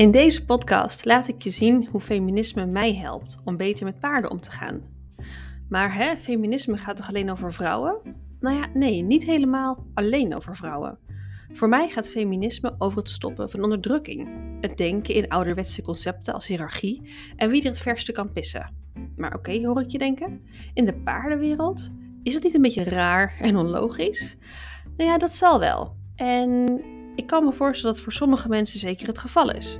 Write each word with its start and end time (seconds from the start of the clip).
In 0.00 0.10
deze 0.10 0.44
podcast 0.44 1.04
laat 1.04 1.28
ik 1.28 1.42
je 1.42 1.50
zien 1.50 1.88
hoe 1.90 2.00
feminisme 2.00 2.66
mij 2.66 2.94
helpt 2.94 3.38
om 3.44 3.56
beter 3.56 3.84
met 3.84 3.98
paarden 3.98 4.30
om 4.30 4.40
te 4.40 4.50
gaan. 4.50 4.82
Maar 5.68 5.94
hè, 5.94 6.16
feminisme 6.16 6.76
gaat 6.76 6.96
toch 6.96 7.08
alleen 7.08 7.30
over 7.30 7.52
vrouwen? 7.52 7.96
Nou 8.38 8.56
ja, 8.56 8.66
nee, 8.74 9.02
niet 9.02 9.24
helemaal 9.24 9.86
alleen 9.94 10.34
over 10.34 10.56
vrouwen. 10.56 10.98
Voor 11.52 11.68
mij 11.68 11.88
gaat 11.88 12.08
feminisme 12.08 12.74
over 12.78 12.98
het 12.98 13.08
stoppen 13.08 13.50
van 13.50 13.62
onderdrukking, 13.62 14.28
het 14.60 14.76
denken 14.76 15.14
in 15.14 15.28
ouderwetse 15.28 15.82
concepten 15.82 16.34
als 16.34 16.46
hiërarchie 16.46 17.10
en 17.36 17.50
wie 17.50 17.62
er 17.62 17.68
het 17.68 17.80
verste 17.80 18.12
kan 18.12 18.32
pissen. 18.32 18.74
Maar 19.16 19.34
oké, 19.34 19.66
hoor 19.66 19.80
ik 19.80 19.90
je 19.90 19.98
denken? 19.98 20.40
In 20.74 20.84
de 20.84 20.94
paardenwereld? 20.94 21.90
Is 22.22 22.32
dat 22.32 22.42
niet 22.42 22.54
een 22.54 22.62
beetje 22.62 22.84
raar 22.84 23.36
en 23.40 23.56
onlogisch? 23.56 24.36
Nou 24.96 25.10
ja, 25.10 25.18
dat 25.18 25.32
zal 25.32 25.58
wel. 25.58 25.96
En 26.16 26.80
ik 27.20 27.26
kan 27.26 27.44
me 27.44 27.52
voorstellen 27.52 27.94
dat 27.94 28.04
voor 28.04 28.12
sommige 28.12 28.48
mensen 28.48 28.78
zeker 28.78 29.06
het 29.06 29.18
geval 29.18 29.50
is. 29.50 29.78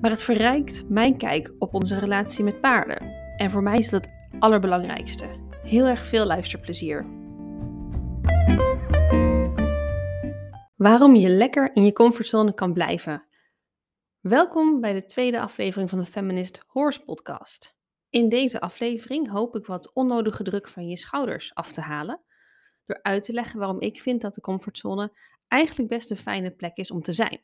Maar 0.00 0.10
het 0.10 0.22
verrijkt 0.22 0.88
mijn 0.88 1.16
kijk 1.16 1.54
op 1.58 1.74
onze 1.74 1.98
relatie 1.98 2.44
met 2.44 2.60
paarden. 2.60 3.02
En 3.36 3.50
voor 3.50 3.62
mij 3.62 3.78
is 3.78 3.90
dat 3.90 4.04
het 4.04 4.40
allerbelangrijkste. 4.42 5.26
Heel 5.62 5.86
erg 5.86 6.04
veel 6.04 6.24
luisterplezier. 6.24 7.06
Waarom 10.76 11.14
je 11.14 11.28
lekker 11.28 11.74
in 11.74 11.84
je 11.84 11.92
comfortzone 11.92 12.54
kan 12.54 12.72
blijven. 12.72 13.26
Welkom 14.20 14.80
bij 14.80 14.92
de 14.92 15.04
tweede 15.04 15.40
aflevering 15.40 15.90
van 15.90 15.98
de 15.98 16.04
Feminist 16.04 16.64
Horse 16.66 17.04
Podcast. 17.04 17.76
In 18.10 18.28
deze 18.28 18.60
aflevering 18.60 19.30
hoop 19.30 19.56
ik 19.56 19.66
wat 19.66 19.92
onnodige 19.92 20.42
druk 20.42 20.68
van 20.68 20.88
je 20.88 20.96
schouders 20.96 21.54
af 21.54 21.72
te 21.72 21.80
halen. 21.80 22.20
Door 22.86 23.02
uit 23.02 23.22
te 23.22 23.32
leggen 23.32 23.58
waarom 23.58 23.80
ik 23.80 24.00
vind 24.00 24.20
dat 24.20 24.34
de 24.34 24.40
comfortzone 24.40 25.12
eigenlijk 25.54 25.88
best 25.88 26.10
een 26.10 26.16
fijne 26.16 26.50
plek 26.50 26.76
is 26.76 26.90
om 26.90 27.02
te 27.02 27.12
zijn. 27.12 27.40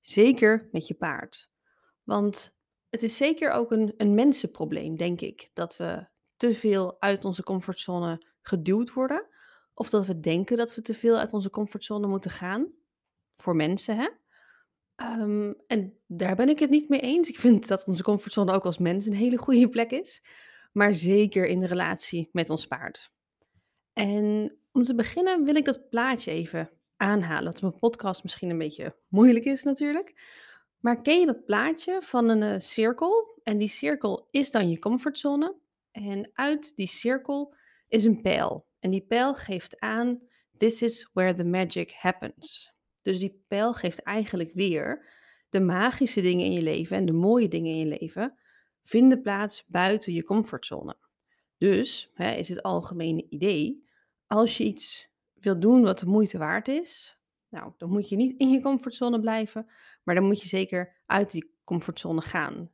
Zeker 0.00 0.68
met 0.72 0.86
je 0.86 0.94
paard. 0.94 1.50
Want 2.02 2.56
het 2.88 3.02
is 3.02 3.16
zeker 3.16 3.50
ook 3.50 3.70
een, 3.70 3.94
een 3.96 4.14
mensenprobleem, 4.14 4.96
denk 4.96 5.20
ik, 5.20 5.50
dat 5.52 5.76
we 5.76 6.06
te 6.36 6.54
veel 6.54 7.00
uit 7.00 7.24
onze 7.24 7.42
comfortzone 7.42 8.26
geduwd 8.40 8.92
worden. 8.92 9.26
Of 9.74 9.88
dat 9.90 10.06
we 10.06 10.20
denken 10.20 10.56
dat 10.56 10.74
we 10.74 10.82
te 10.82 10.94
veel 10.94 11.18
uit 11.18 11.32
onze 11.32 11.50
comfortzone 11.50 12.06
moeten 12.06 12.30
gaan. 12.30 12.72
Voor 13.36 13.56
mensen, 13.56 13.96
hè? 13.96 14.08
Ehm, 14.94 15.52
en 15.66 15.98
daar 16.06 16.36
ben 16.36 16.48
ik 16.48 16.58
het 16.58 16.70
niet 16.70 16.88
mee 16.88 17.00
eens. 17.00 17.28
Ik 17.28 17.38
vind 17.38 17.68
dat 17.68 17.84
onze 17.84 18.02
comfortzone 18.02 18.52
ook 18.52 18.64
als 18.64 18.78
mens 18.78 19.06
een 19.06 19.14
hele 19.14 19.36
goede 19.36 19.68
plek 19.68 19.90
is. 19.90 20.24
Maar 20.72 20.94
zeker 20.94 21.46
in 21.46 21.60
de 21.60 21.66
relatie 21.66 22.28
met 22.32 22.50
ons 22.50 22.66
paard. 22.66 23.12
En 23.92 24.56
om 24.72 24.82
te 24.82 24.94
beginnen 24.94 25.44
wil 25.44 25.54
ik 25.54 25.64
dat 25.64 25.88
plaatje 25.88 26.30
even 26.30 26.77
aanhalen. 26.98 27.52
Dat 27.52 27.60
mijn 27.60 27.78
podcast 27.78 28.22
misschien 28.22 28.50
een 28.50 28.58
beetje 28.58 28.96
moeilijk 29.08 29.44
is 29.44 29.62
natuurlijk. 29.62 30.14
Maar 30.80 31.02
ken 31.02 31.20
je 31.20 31.26
dat 31.26 31.44
plaatje 31.44 32.02
van 32.02 32.28
een 32.28 32.54
uh, 32.54 32.60
cirkel? 32.60 33.40
En 33.42 33.58
die 33.58 33.68
cirkel 33.68 34.26
is 34.30 34.50
dan 34.50 34.70
je 34.70 34.78
comfortzone. 34.78 35.56
En 35.90 36.30
uit 36.32 36.76
die 36.76 36.86
cirkel 36.86 37.54
is 37.88 38.04
een 38.04 38.20
pijl. 38.20 38.66
En 38.78 38.90
die 38.90 39.06
pijl 39.06 39.34
geeft 39.34 39.80
aan, 39.80 40.20
this 40.56 40.82
is 40.82 41.10
where 41.12 41.34
the 41.34 41.44
magic 41.44 41.92
happens. 41.92 42.72
Dus 43.02 43.18
die 43.18 43.44
pijl 43.48 43.72
geeft 43.72 44.02
eigenlijk 44.02 44.50
weer 44.54 45.06
de 45.48 45.60
magische 45.60 46.20
dingen 46.20 46.44
in 46.44 46.52
je 46.52 46.62
leven 46.62 46.96
en 46.96 47.06
de 47.06 47.12
mooie 47.12 47.48
dingen 47.48 47.70
in 47.70 47.78
je 47.78 47.98
leven 47.98 48.38
vinden 48.84 49.22
plaats 49.22 49.64
buiten 49.66 50.12
je 50.12 50.24
comfortzone. 50.24 50.96
Dus 51.58 52.10
hè, 52.14 52.32
is 52.32 52.48
het 52.48 52.62
algemene 52.62 53.26
idee, 53.28 53.88
als 54.26 54.56
je 54.56 54.64
iets 54.64 55.08
wil 55.40 55.60
doen 55.60 55.82
wat 55.82 55.98
de 55.98 56.06
moeite 56.06 56.38
waard 56.38 56.68
is, 56.68 57.18
nou, 57.48 57.72
dan 57.76 57.90
moet 57.90 58.08
je 58.08 58.16
niet 58.16 58.38
in 58.38 58.50
je 58.50 58.60
comfortzone 58.60 59.20
blijven, 59.20 59.66
maar 60.02 60.14
dan 60.14 60.24
moet 60.24 60.42
je 60.42 60.48
zeker 60.48 60.96
uit 61.06 61.30
die 61.30 61.54
comfortzone 61.64 62.20
gaan. 62.20 62.70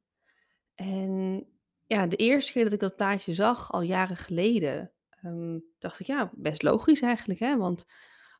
En 0.74 1.44
ja, 1.86 2.06
de 2.06 2.16
eerste 2.16 2.52
keer 2.52 2.64
dat 2.64 2.72
ik 2.72 2.80
dat 2.80 2.96
plaatje 2.96 3.34
zag, 3.34 3.72
al 3.72 3.82
jaren 3.82 4.16
geleden, 4.16 4.92
um, 5.22 5.64
dacht 5.78 6.00
ik, 6.00 6.06
ja, 6.06 6.30
best 6.34 6.62
logisch 6.62 7.00
eigenlijk, 7.00 7.40
hè? 7.40 7.56
Want 7.56 7.84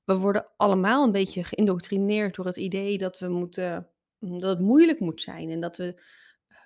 we 0.05 0.17
worden 0.17 0.47
allemaal 0.57 1.05
een 1.05 1.13
beetje 1.13 1.45
geïndoctrineerd 1.45 2.35
door 2.35 2.47
het 2.47 2.57
idee 2.57 2.99
dat 2.99 3.19
we 3.19 3.29
moeten, 3.29 3.91
mm, 4.19 4.39
dat 4.39 4.51
het 4.51 4.67
moeilijk 4.67 5.01
moet 5.01 5.23
zijn 5.23 5.51
en 5.51 5.61
dat 5.61 5.77
we 5.77 6.03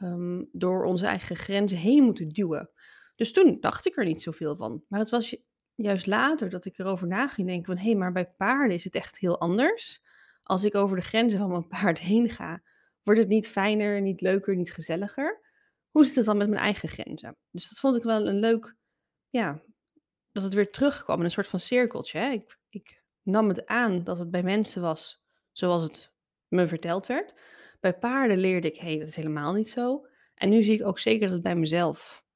um, 0.03 0.49
door 0.53 0.85
onze 0.85 1.07
eigen 1.07 1.37
grenzen 1.37 1.79
heen 1.79 2.05
moeten 2.05 2.29
duwen. 2.29 2.71
Dus 3.17 3.33
toen 3.33 3.57
dacht 3.61 3.87
ik 3.87 3.97
er 3.97 4.05
niet 4.05 4.23
zoveel 4.23 4.57
van. 4.57 4.85
Maar 4.89 5.01
het 5.01 5.11
was 5.11 5.37
juist 5.83 6.07
later 6.07 6.51
dat 6.51 6.65
ik 6.65 6.79
erover 6.79 7.07
na 7.07 7.29
ging 7.29 7.47
denken 7.47 7.67
van... 7.67 7.77
hé, 7.77 7.91
hey, 7.91 7.99
maar 7.99 8.13
bij 8.13 8.31
paarden 8.37 8.77
is 8.77 8.85
het 8.85 8.95
echt 8.95 9.19
heel 9.19 9.41
anders. 9.41 10.03
Als 10.43 10.65
ik 10.65 10.75
over 10.75 10.97
de 10.97 11.03
grenzen 11.03 11.39
van 11.39 11.51
mijn 11.51 11.69
paard 11.79 11.99
heen 11.99 12.31
ga... 12.31 12.63
wordt 13.03 13.21
het 13.21 13.29
niet 13.29 13.49
fijner, 13.49 14.01
niet 14.01 14.21
leuker, 14.21 14.57
niet 14.57 14.73
gezelliger. 14.73 15.41
Hoe 15.91 16.05
zit 16.05 16.15
het 16.15 16.25
dan 16.25 16.37
met 16.37 16.49
mijn 16.49 16.63
eigen 16.63 16.89
grenzen? 16.89 17.37
Dus 17.51 17.69
dat 17.69 17.79
vond 17.79 17.97
ik 17.97 18.03
wel 18.03 18.27
een 18.27 18.39
leuk... 18.39 18.77
Ja, 19.31 19.63
dat 20.33 20.43
het 20.43 20.55
weer 20.55 20.71
terugkwam 20.71 21.19
in 21.19 21.25
een 21.25 21.31
soort 21.31 21.47
van 21.47 21.61
cirkeltje. 21.61 22.19
Hè? 22.19 22.31
Ik, 22.31 22.59
ik 22.69 23.03
nam 23.23 23.49
het 23.49 23.67
aan 23.67 24.05
dat 24.05 24.19
het 24.19 24.31
bij 24.31 24.43
mensen 24.43 24.83
was 24.83 25.23
zoals 25.53 25.83
het 25.83 26.13
me 26.49 26.67
verteld 26.67 27.07
werd. 27.07 27.35
Bij 27.81 27.99
paarden 27.99 28.39
leerde 28.39 28.69
ik, 28.69 28.77
hé, 28.77 28.87
hey, 28.87 28.99
dat 28.99 29.09
is 29.09 29.17
helemaal 29.17 29.53
niet 29.53 29.69
zo. 29.69 30.07
En 30.35 30.49
nu 30.49 30.63
zie 30.63 30.75
ik 30.75 30.87
ook 30.87 30.99
zeker 30.99 31.21
dat 31.21 31.33
het 31.33 31.43
bij 31.43 31.57
mezelf 31.57 32.27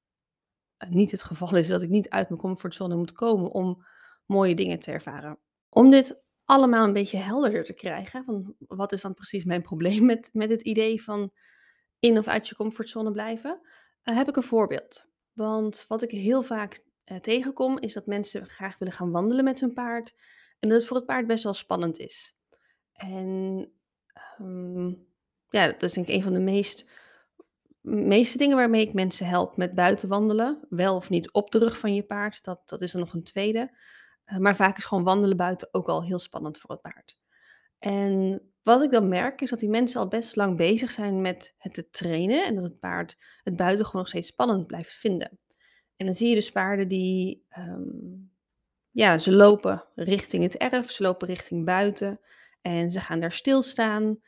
niet 0.89 1.11
het 1.11 1.23
geval 1.23 1.57
is 1.57 1.67
dat 1.67 1.83
ik 1.83 1.89
niet 1.89 2.09
uit 2.09 2.29
mijn 2.29 2.41
comfortzone 2.41 2.97
moet 2.97 3.13
komen 3.13 3.51
om 3.51 3.85
mooie 4.27 4.55
dingen 4.55 4.79
te 4.79 4.93
ervaren. 4.93 5.39
Om 5.69 5.91
dit 5.91 6.21
allemaal 6.45 6.85
een 6.85 6.93
beetje 6.93 7.19
helderder 7.19 7.65
te 7.65 7.75
krijgen, 7.75 8.25
van 8.25 8.55
wat 8.59 8.93
is 8.93 9.01
dan 9.01 9.15
precies 9.15 9.45
mijn 9.45 9.63
probleem 9.63 10.05
met, 10.05 10.31
met 10.33 10.51
het 10.51 10.61
idee 10.61 11.03
van 11.03 11.33
in 11.99 12.19
of 12.19 12.27
uit 12.27 12.49
je 12.49 12.55
comfortzone 12.55 13.11
blijven, 13.11 13.61
uh, 14.05 14.17
heb 14.17 14.29
ik 14.29 14.37
een 14.37 14.43
voorbeeld. 14.43 15.07
Want 15.33 15.85
wat 15.89 16.03
ik 16.03 16.11
heel 16.11 16.43
vaak 16.43 16.85
uh, 17.05 17.19
tegenkom, 17.19 17.79
is 17.79 17.93
dat 17.93 18.07
mensen 18.07 18.47
graag 18.47 18.79
willen 18.79 18.95
gaan 18.95 19.11
wandelen 19.11 19.45
met 19.45 19.61
hun 19.61 19.73
paard. 19.73 20.15
En 20.59 20.69
dat 20.69 20.79
het 20.79 20.87
voor 20.87 20.97
het 20.97 21.07
paard 21.07 21.27
best 21.27 21.45
wel 21.45 21.55
spannend 21.55 21.99
is. 21.99 22.37
En 22.93 23.69
um, 24.41 25.07
ja, 25.49 25.67
dat 25.67 25.83
is 25.83 25.93
denk 25.93 26.07
ik 26.07 26.15
een 26.15 26.23
van 26.23 26.33
de 26.33 26.41
meest 26.41 26.89
meeste 27.83 28.39
dingen 28.39 28.57
waarmee 28.57 28.87
ik 28.87 28.93
mensen 28.93 29.27
help 29.27 29.57
met 29.57 29.75
buiten 29.75 30.09
wandelen, 30.09 30.67
wel 30.69 30.97
of 30.97 31.11
niet 31.11 31.33
op 31.33 31.51
de 31.51 31.59
rug 31.59 31.79
van 31.79 31.95
je 31.95 32.03
paard, 32.03 32.45
dat, 32.45 32.69
dat 32.69 32.81
is 32.83 32.93
er 32.93 33.01
nog 33.01 33.13
een 33.15 33.25
tweede. 33.25 33.79
Uh, 34.27 34.39
maar 34.39 34.57
vaak 34.57 34.77
is 34.77 34.85
gewoon 34.85 35.05
wandelen 35.05 35.37
buiten 35.37 35.69
ook 35.71 35.87
al 35.87 36.05
heel 36.05 36.19
spannend 36.19 36.59
voor 36.59 36.71
het 36.71 36.81
paard. 36.81 37.19
En 37.79 38.43
wat 38.63 38.83
ik 38.83 38.91
dan 38.91 39.09
merk 39.09 39.41
is 39.41 39.51
dat 39.51 39.59
die 39.59 39.69
mensen 39.69 40.01
al 40.01 40.09
best 40.09 40.37
lang 40.37 40.57
bezig 40.57 40.91
zijn 40.91 41.21
met 41.21 41.55
het 41.59 41.75
te 41.75 41.91
trainen 41.91 42.47
en 42.47 42.55
dat 42.55 42.65
het 42.65 42.79
paard 42.79 43.17
het 43.43 43.57
buiten 43.57 43.85
gewoon 43.85 44.01
nog 44.01 44.11
steeds 44.11 44.29
spannend 44.29 44.67
blijft 44.67 44.93
vinden. 44.93 45.39
En 45.97 46.07
dan 46.07 46.15
zie 46.15 46.29
je 46.29 46.35
dus 46.35 46.51
paarden 46.51 46.89
die, 46.89 47.47
um, 47.59 48.33
ja, 48.91 49.19
ze 49.19 49.33
lopen 49.33 49.85
richting 49.95 50.43
het 50.43 50.57
erf, 50.57 50.91
ze 50.91 51.03
lopen 51.03 51.29
richting 51.29 51.65
buiten 51.65 52.21
en 52.61 52.91
ze 52.91 53.01
gaan 53.01 53.21
daar 53.21 53.33
stilstaan. 53.33 54.19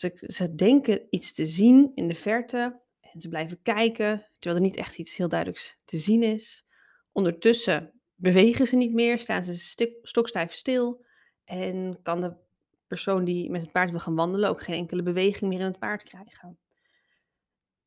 Ze, 0.00 0.12
ze 0.16 0.54
denken 0.54 1.06
iets 1.10 1.32
te 1.32 1.44
zien 1.44 1.92
in 1.94 2.08
de 2.08 2.14
verte 2.14 2.80
en 3.00 3.20
ze 3.20 3.28
blijven 3.28 3.62
kijken, 3.62 4.26
terwijl 4.38 4.62
er 4.62 4.68
niet 4.68 4.76
echt 4.76 4.98
iets 4.98 5.16
heel 5.16 5.28
duidelijks 5.28 5.78
te 5.84 5.98
zien 5.98 6.22
is. 6.22 6.66
Ondertussen 7.12 7.92
bewegen 8.14 8.66
ze 8.66 8.76
niet 8.76 8.92
meer, 8.92 9.18
staan 9.18 9.44
ze 9.44 9.56
stokstijf 10.02 10.52
stil 10.52 11.04
en 11.44 11.98
kan 12.02 12.20
de 12.20 12.34
persoon 12.86 13.24
die 13.24 13.50
met 13.50 13.62
het 13.62 13.72
paard 13.72 13.90
wil 13.90 14.00
gaan 14.00 14.14
wandelen 14.14 14.48
ook 14.48 14.62
geen 14.62 14.76
enkele 14.76 15.02
beweging 15.02 15.50
meer 15.50 15.60
in 15.60 15.66
het 15.66 15.78
paard 15.78 16.02
krijgen. 16.02 16.58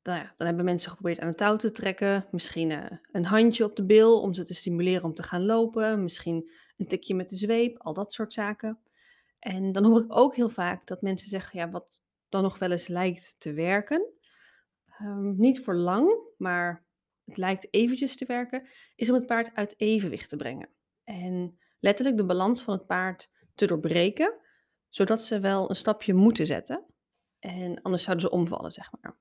Dan, 0.02 0.16
ja, 0.16 0.34
dan 0.36 0.48
hebben 0.48 0.66
mensen 0.66 0.90
geprobeerd 0.90 1.20
aan 1.20 1.28
het 1.28 1.38
touw 1.38 1.56
te 1.56 1.72
trekken, 1.72 2.28
misschien 2.32 2.70
uh, 2.70 2.86
een 3.12 3.26
handje 3.26 3.64
op 3.64 3.76
de 3.76 3.86
bil 3.86 4.22
om 4.22 4.34
ze 4.34 4.44
te 4.44 4.54
stimuleren 4.54 5.04
om 5.04 5.14
te 5.14 5.24
gaan 5.24 5.46
lopen, 5.46 6.04
misschien 6.04 6.52
een 6.78 6.88
tikje 6.88 7.16
met 7.16 7.30
de 7.30 7.36
zweep, 7.36 7.78
al 7.78 7.94
dat 7.94 8.14
soort 8.14 8.34
zaken. 8.34 8.80
En 9.40 9.72
dan 9.72 9.86
hoor 9.86 10.04
ik 10.04 10.18
ook 10.18 10.36
heel 10.36 10.50
vaak 10.50 10.86
dat 10.86 11.02
mensen 11.02 11.30
zeggen, 11.30 11.60
ja, 11.60 11.70
wat 11.70 12.03
dan 12.34 12.44
nog 12.44 12.60
wel 12.60 12.72
eens 12.72 12.88
lijkt 12.88 13.36
te 13.38 13.54
werken, 13.54 14.14
um, 15.02 15.36
niet 15.38 15.64
voor 15.64 15.76
lang, 15.76 16.16
maar 16.38 16.86
het 17.26 17.38
lijkt 17.38 17.68
eventjes 17.72 18.16
te 18.18 18.26
werken, 18.26 18.68
is 18.96 19.10
om 19.10 19.16
het 19.16 19.26
paard 19.26 19.56
uit 19.56 19.74
evenwicht 19.78 20.30
te 20.30 20.36
brengen. 20.36 20.70
En 21.04 21.60
letterlijk 21.80 22.18
de 22.18 22.26
balans 22.26 22.62
van 22.62 22.74
het 22.74 22.86
paard 22.86 23.30
te 23.56 23.66
doorbreken, 23.66 24.34
zodat 24.90 25.22
ze 25.22 25.40
wel 25.40 25.70
een 25.70 25.76
stapje 25.76 26.14
moeten 26.14 26.46
zetten. 26.46 26.86
En 27.40 27.82
anders 27.82 28.04
zouden 28.04 28.30
ze 28.30 28.36
omvallen, 28.36 28.72
zeg 28.72 28.92
maar. 28.92 29.18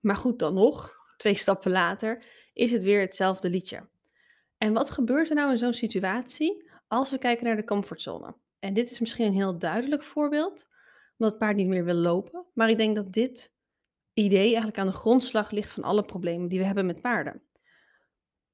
Maar 0.00 0.16
goed, 0.16 0.38
dan 0.38 0.54
nog, 0.54 0.94
twee 1.16 1.34
stappen 1.34 1.70
later, 1.70 2.24
is 2.52 2.72
het 2.72 2.82
weer 2.82 3.00
hetzelfde 3.00 3.50
liedje. 3.50 3.88
En 4.58 4.72
wat 4.72 4.90
gebeurt 4.90 5.28
er 5.28 5.34
nou 5.34 5.50
in 5.50 5.58
zo'n 5.58 5.74
situatie 5.74 6.70
als 6.88 7.10
we 7.10 7.18
kijken 7.18 7.44
naar 7.44 7.56
de 7.56 7.64
comfortzone? 7.64 8.34
En 8.58 8.74
dit 8.74 8.90
is 8.90 9.00
misschien 9.00 9.26
een 9.26 9.32
heel 9.32 9.58
duidelijk 9.58 10.02
voorbeeld, 10.02 10.66
omdat 11.16 11.30
het 11.30 11.38
paard 11.38 11.56
niet 11.56 11.68
meer 11.68 11.84
wil 11.84 11.94
lopen. 11.94 12.46
Maar 12.54 12.70
ik 12.70 12.78
denk 12.78 12.96
dat 12.96 13.12
dit 13.12 13.54
idee 14.12 14.46
eigenlijk 14.46 14.78
aan 14.78 14.86
de 14.86 14.92
grondslag 14.92 15.50
ligt 15.50 15.72
van 15.72 15.82
alle 15.82 16.02
problemen 16.02 16.48
die 16.48 16.58
we 16.58 16.64
hebben 16.64 16.86
met 16.86 17.00
paarden. 17.00 17.42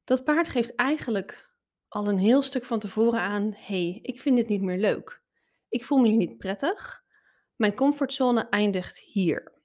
Dat 0.05 0.25
paard 0.25 0.49
geeft 0.49 0.75
eigenlijk 0.75 1.51
al 1.89 2.09
een 2.09 2.19
heel 2.19 2.43
stuk 2.43 2.65
van 2.65 2.79
tevoren 2.79 3.21
aan: 3.21 3.55
hey, 3.57 3.99
ik 4.03 4.21
vind 4.21 4.37
dit 4.37 4.49
niet 4.49 4.63
meer 4.63 4.79
leuk. 4.79 5.23
Ik 5.69 5.85
voel 5.85 5.99
me 5.99 6.09
hier 6.09 6.17
niet 6.17 6.39
prettig. 6.39 7.05
Mijn 7.57 7.75
comfortzone 7.75 8.49
eindigt 8.49 8.99
hier. 8.99 9.63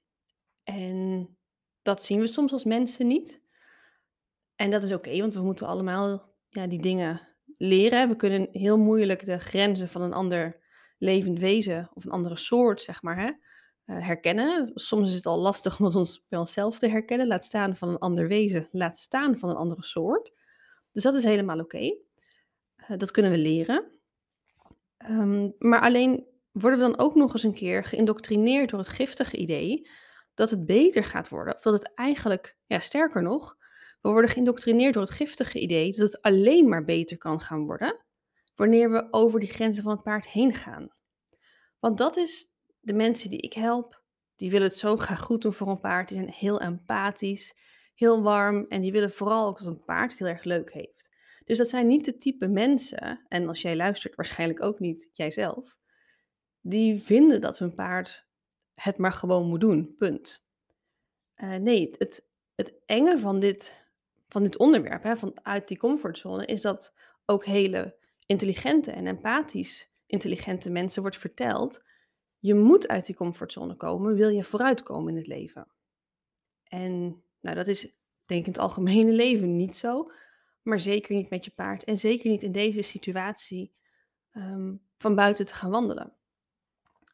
En 0.62 1.28
dat 1.82 2.04
zien 2.04 2.20
we 2.20 2.26
soms 2.26 2.52
als 2.52 2.64
mensen 2.64 3.06
niet. 3.06 3.40
En 4.54 4.70
dat 4.70 4.82
is 4.82 4.92
oké, 4.92 5.18
want 5.18 5.34
we 5.34 5.40
moeten 5.40 5.66
allemaal 5.66 6.34
ja, 6.48 6.66
die 6.66 6.80
dingen 6.80 7.20
leren. 7.58 8.08
We 8.08 8.16
kunnen 8.16 8.48
heel 8.52 8.78
moeilijk 8.78 9.24
de 9.24 9.38
grenzen 9.38 9.88
van 9.88 10.02
een 10.02 10.12
ander 10.12 10.60
levend 10.98 11.38
wezen 11.38 11.90
of 11.94 12.04
een 12.04 12.10
andere 12.10 12.36
soort, 12.36 12.82
zeg 12.82 13.02
maar, 13.02 13.18
hè, 13.18 13.30
eh, 13.84 14.06
herkennen. 14.06 14.70
Soms 14.74 15.08
is 15.08 15.14
het 15.14 15.26
al 15.26 15.38
lastig 15.38 15.80
om 15.80 15.86
ons 15.86 16.24
bij 16.28 16.38
onszelf 16.38 16.78
te 16.78 16.88
herkennen, 16.88 17.26
laat 17.26 17.44
staan 17.44 17.76
van 17.76 17.88
een 17.88 17.98
ander 17.98 18.28
wezen, 18.28 18.68
laat 18.70 18.96
staan 18.96 19.38
van 19.38 19.48
een 19.48 19.56
andere 19.56 19.84
soort. 19.84 20.32
Dus 20.92 21.02
dat 21.02 21.14
is 21.14 21.24
helemaal 21.24 21.58
oké. 21.58 21.96
Eh, 22.76 22.96
dat 22.96 23.10
kunnen 23.10 23.30
we 23.30 23.38
leren. 23.38 23.90
Ehm, 24.96 25.50
maar 25.58 25.80
alleen 25.80 26.26
worden 26.52 26.78
we 26.78 26.84
dan 26.84 26.98
ook 26.98 27.14
nog 27.14 27.32
eens 27.32 27.42
een 27.42 27.54
keer 27.54 27.84
geïndoctrineerd 27.84 28.70
door 28.70 28.78
het 28.78 28.88
giftige 28.88 29.36
idee 29.36 29.88
dat 30.34 30.50
het 30.50 30.66
beter 30.66 31.04
gaat 31.04 31.28
worden. 31.28 31.56
Of 31.56 31.62
dat 31.62 31.72
het 31.72 31.94
eigenlijk, 31.94 32.56
ja, 32.66 32.78
sterker 32.78 33.22
nog, 33.22 33.56
we 34.00 34.08
worden 34.08 34.30
geïndoctrineerd 34.30 34.94
door 34.94 35.02
het 35.02 35.12
giftige 35.12 35.58
idee 35.58 35.92
dat 35.92 36.12
het 36.12 36.22
alleen 36.22 36.68
maar 36.68 36.84
beter 36.84 37.18
kan 37.18 37.40
gaan 37.40 37.64
worden 37.64 38.05
wanneer 38.56 38.90
we 38.90 39.08
over 39.10 39.40
die 39.40 39.48
grenzen 39.48 39.82
van 39.82 39.92
het 39.92 40.02
paard 40.02 40.28
heen 40.28 40.54
gaan. 40.54 40.88
Want 41.78 41.98
dat 41.98 42.16
is 42.16 42.52
de 42.80 42.92
mensen 42.92 43.30
die 43.30 43.40
ik 43.40 43.52
help, 43.52 44.02
die 44.36 44.50
willen 44.50 44.68
het 44.68 44.78
zo 44.78 44.96
graag 44.96 45.20
goed 45.20 45.42
doen 45.42 45.52
voor 45.52 45.68
een 45.68 45.80
paard. 45.80 46.08
Die 46.08 46.16
zijn 46.16 46.30
heel 46.30 46.60
empathisch, 46.60 47.54
heel 47.94 48.22
warm 48.22 48.64
en 48.68 48.80
die 48.80 48.92
willen 48.92 49.12
vooral 49.12 49.46
ook 49.46 49.58
dat 49.58 49.66
een 49.66 49.84
paard 49.84 50.10
het 50.10 50.18
heel 50.18 50.28
erg 50.28 50.44
leuk 50.44 50.72
heeft. 50.72 51.14
Dus 51.44 51.58
dat 51.58 51.68
zijn 51.68 51.86
niet 51.86 52.04
de 52.04 52.16
type 52.16 52.48
mensen, 52.48 53.24
en 53.28 53.48
als 53.48 53.62
jij 53.62 53.76
luistert 53.76 54.14
waarschijnlijk 54.14 54.62
ook 54.62 54.78
niet 54.78 55.08
jijzelf, 55.12 55.76
die 56.60 57.02
vinden 57.02 57.40
dat 57.40 57.58
hun 57.58 57.74
paard 57.74 58.26
het 58.74 58.98
maar 58.98 59.12
gewoon 59.12 59.48
moet 59.48 59.60
doen, 59.60 59.94
punt. 59.98 60.44
Uh, 61.36 61.54
nee, 61.54 61.94
het, 61.98 62.28
het 62.54 62.74
enge 62.86 63.18
van 63.18 63.38
dit, 63.38 63.86
van 64.28 64.42
dit 64.42 64.58
onderwerp, 64.58 65.02
hè, 65.02 65.16
van 65.16 65.38
uit 65.42 65.68
die 65.68 65.78
comfortzone, 65.78 66.46
is 66.46 66.60
dat 66.60 66.94
ook 67.24 67.44
hele 67.44 67.96
intelligente 68.26 68.90
en 68.90 69.06
empathisch 69.06 69.90
intelligente 70.06 70.70
mensen 70.70 71.02
wordt 71.02 71.16
verteld, 71.16 71.84
je 72.38 72.54
moet 72.54 72.88
uit 72.88 73.06
die 73.06 73.14
comfortzone 73.14 73.76
komen, 73.76 74.14
wil 74.14 74.28
je 74.28 74.44
vooruitkomen 74.44 75.10
in 75.12 75.16
het 75.16 75.26
leven. 75.26 75.68
En 76.64 77.22
nou, 77.40 77.56
dat 77.56 77.66
is 77.66 77.80
denk 78.24 78.40
ik 78.40 78.46
in 78.46 78.52
het 78.52 78.58
algemene 78.58 79.12
leven 79.24 79.56
niet 79.56 79.76
zo, 79.76 80.10
maar 80.62 80.80
zeker 80.80 81.14
niet 81.14 81.30
met 81.30 81.44
je 81.44 81.52
paard 81.54 81.84
en 81.84 81.98
zeker 81.98 82.30
niet 82.30 82.42
in 82.42 82.52
deze 82.52 82.82
situatie 82.82 83.72
um, 84.32 84.82
van 84.98 85.14
buiten 85.14 85.46
te 85.46 85.54
gaan 85.54 85.70
wandelen. 85.70 86.12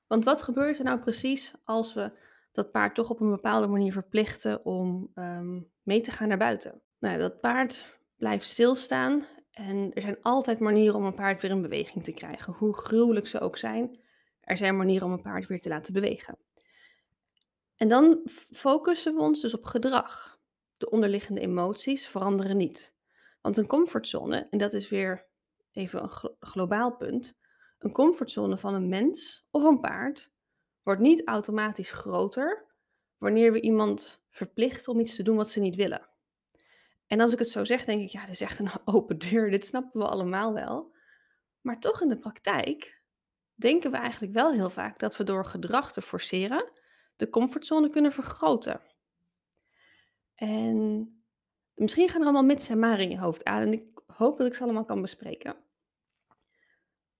Want 0.06 0.24
wat 0.24 0.42
gebeurt 0.42 0.78
er 0.78 0.84
nou 0.84 0.98
precies 1.00 1.54
als 1.64 1.94
we 1.94 2.12
dat 2.52 2.70
paard 2.70 2.94
toch 2.94 3.10
op 3.10 3.20
een 3.20 3.30
bepaalde 3.30 3.66
manier 3.66 3.92
verplichten 3.92 4.64
om 4.64 5.10
um, 5.14 5.70
mee 5.82 6.00
te 6.00 6.10
gaan 6.10 6.28
naar 6.28 6.38
buiten? 6.38 6.82
Nou, 6.98 7.18
dat 7.18 7.40
paard 7.40 7.98
blijft 8.16 8.48
stilstaan 8.48 9.26
en 9.52 9.90
er 9.94 10.02
zijn 10.02 10.22
altijd 10.22 10.58
manieren 10.58 10.94
om 10.94 11.04
een 11.04 11.14
paard 11.14 11.40
weer 11.40 11.50
in 11.50 11.62
beweging 11.62 12.04
te 12.04 12.12
krijgen, 12.12 12.52
hoe 12.52 12.76
gruwelijk 12.76 13.26
ze 13.26 13.40
ook 13.40 13.56
zijn. 13.56 14.00
Er 14.40 14.56
zijn 14.56 14.76
manieren 14.76 15.06
om 15.06 15.12
een 15.12 15.22
paard 15.22 15.46
weer 15.46 15.60
te 15.60 15.68
laten 15.68 15.92
bewegen. 15.92 16.38
En 17.76 17.88
dan 17.88 18.20
focussen 18.50 19.14
we 19.14 19.20
ons 19.20 19.40
dus 19.40 19.54
op 19.54 19.64
gedrag. 19.64 20.40
De 20.76 20.90
onderliggende 20.90 21.40
emoties 21.40 22.08
veranderen 22.08 22.56
niet. 22.56 22.94
Want 23.40 23.56
een 23.56 23.66
comfortzone, 23.66 24.46
en 24.50 24.58
dat 24.58 24.72
is 24.72 24.88
weer 24.88 25.26
even 25.72 26.02
een 26.02 26.36
globaal 26.40 26.96
punt, 26.96 27.38
een 27.78 27.92
comfortzone 27.92 28.58
van 28.58 28.74
een 28.74 28.88
mens 28.88 29.46
of 29.50 29.62
een 29.62 29.80
paard 29.80 30.32
wordt 30.82 31.00
niet 31.00 31.26
automatisch 31.26 31.92
groter 31.92 32.66
wanneer 33.18 33.52
we 33.52 33.60
iemand 33.60 34.22
verplichten 34.28 34.92
om 34.92 35.00
iets 35.00 35.16
te 35.16 35.22
doen 35.22 35.36
wat 35.36 35.50
ze 35.50 35.60
niet 35.60 35.74
willen. 35.74 36.11
En 37.06 37.20
als 37.20 37.32
ik 37.32 37.38
het 37.38 37.48
zo 37.48 37.64
zeg, 37.64 37.84
denk 37.84 38.02
ik, 38.02 38.08
ja, 38.08 38.20
dat 38.20 38.30
is 38.30 38.40
echt 38.40 38.58
een 38.58 38.70
open 38.94 39.18
deur, 39.18 39.50
dit 39.50 39.66
snappen 39.66 40.00
we 40.00 40.06
allemaal 40.06 40.52
wel. 40.52 40.94
Maar 41.60 41.80
toch 41.80 42.02
in 42.02 42.08
de 42.08 42.18
praktijk 42.18 43.02
denken 43.54 43.90
we 43.90 43.96
eigenlijk 43.96 44.32
wel 44.32 44.52
heel 44.52 44.70
vaak 44.70 44.98
dat 44.98 45.16
we 45.16 45.24
door 45.24 45.44
gedrag 45.44 45.92
te 45.92 46.02
forceren 46.02 46.70
de 47.16 47.28
comfortzone 47.28 47.90
kunnen 47.90 48.12
vergroten. 48.12 48.80
En 50.34 51.08
misschien 51.74 52.08
gaan 52.08 52.20
er 52.20 52.26
allemaal 52.26 52.44
mits 52.44 52.68
en 52.68 52.78
maar 52.78 53.00
in 53.00 53.10
je 53.10 53.18
hoofd 53.18 53.44
aan 53.44 53.62
en 53.62 53.72
ik 53.72 53.84
hoop 54.06 54.36
dat 54.36 54.46
ik 54.46 54.54
ze 54.54 54.62
allemaal 54.62 54.84
kan 54.84 55.00
bespreken. 55.00 55.56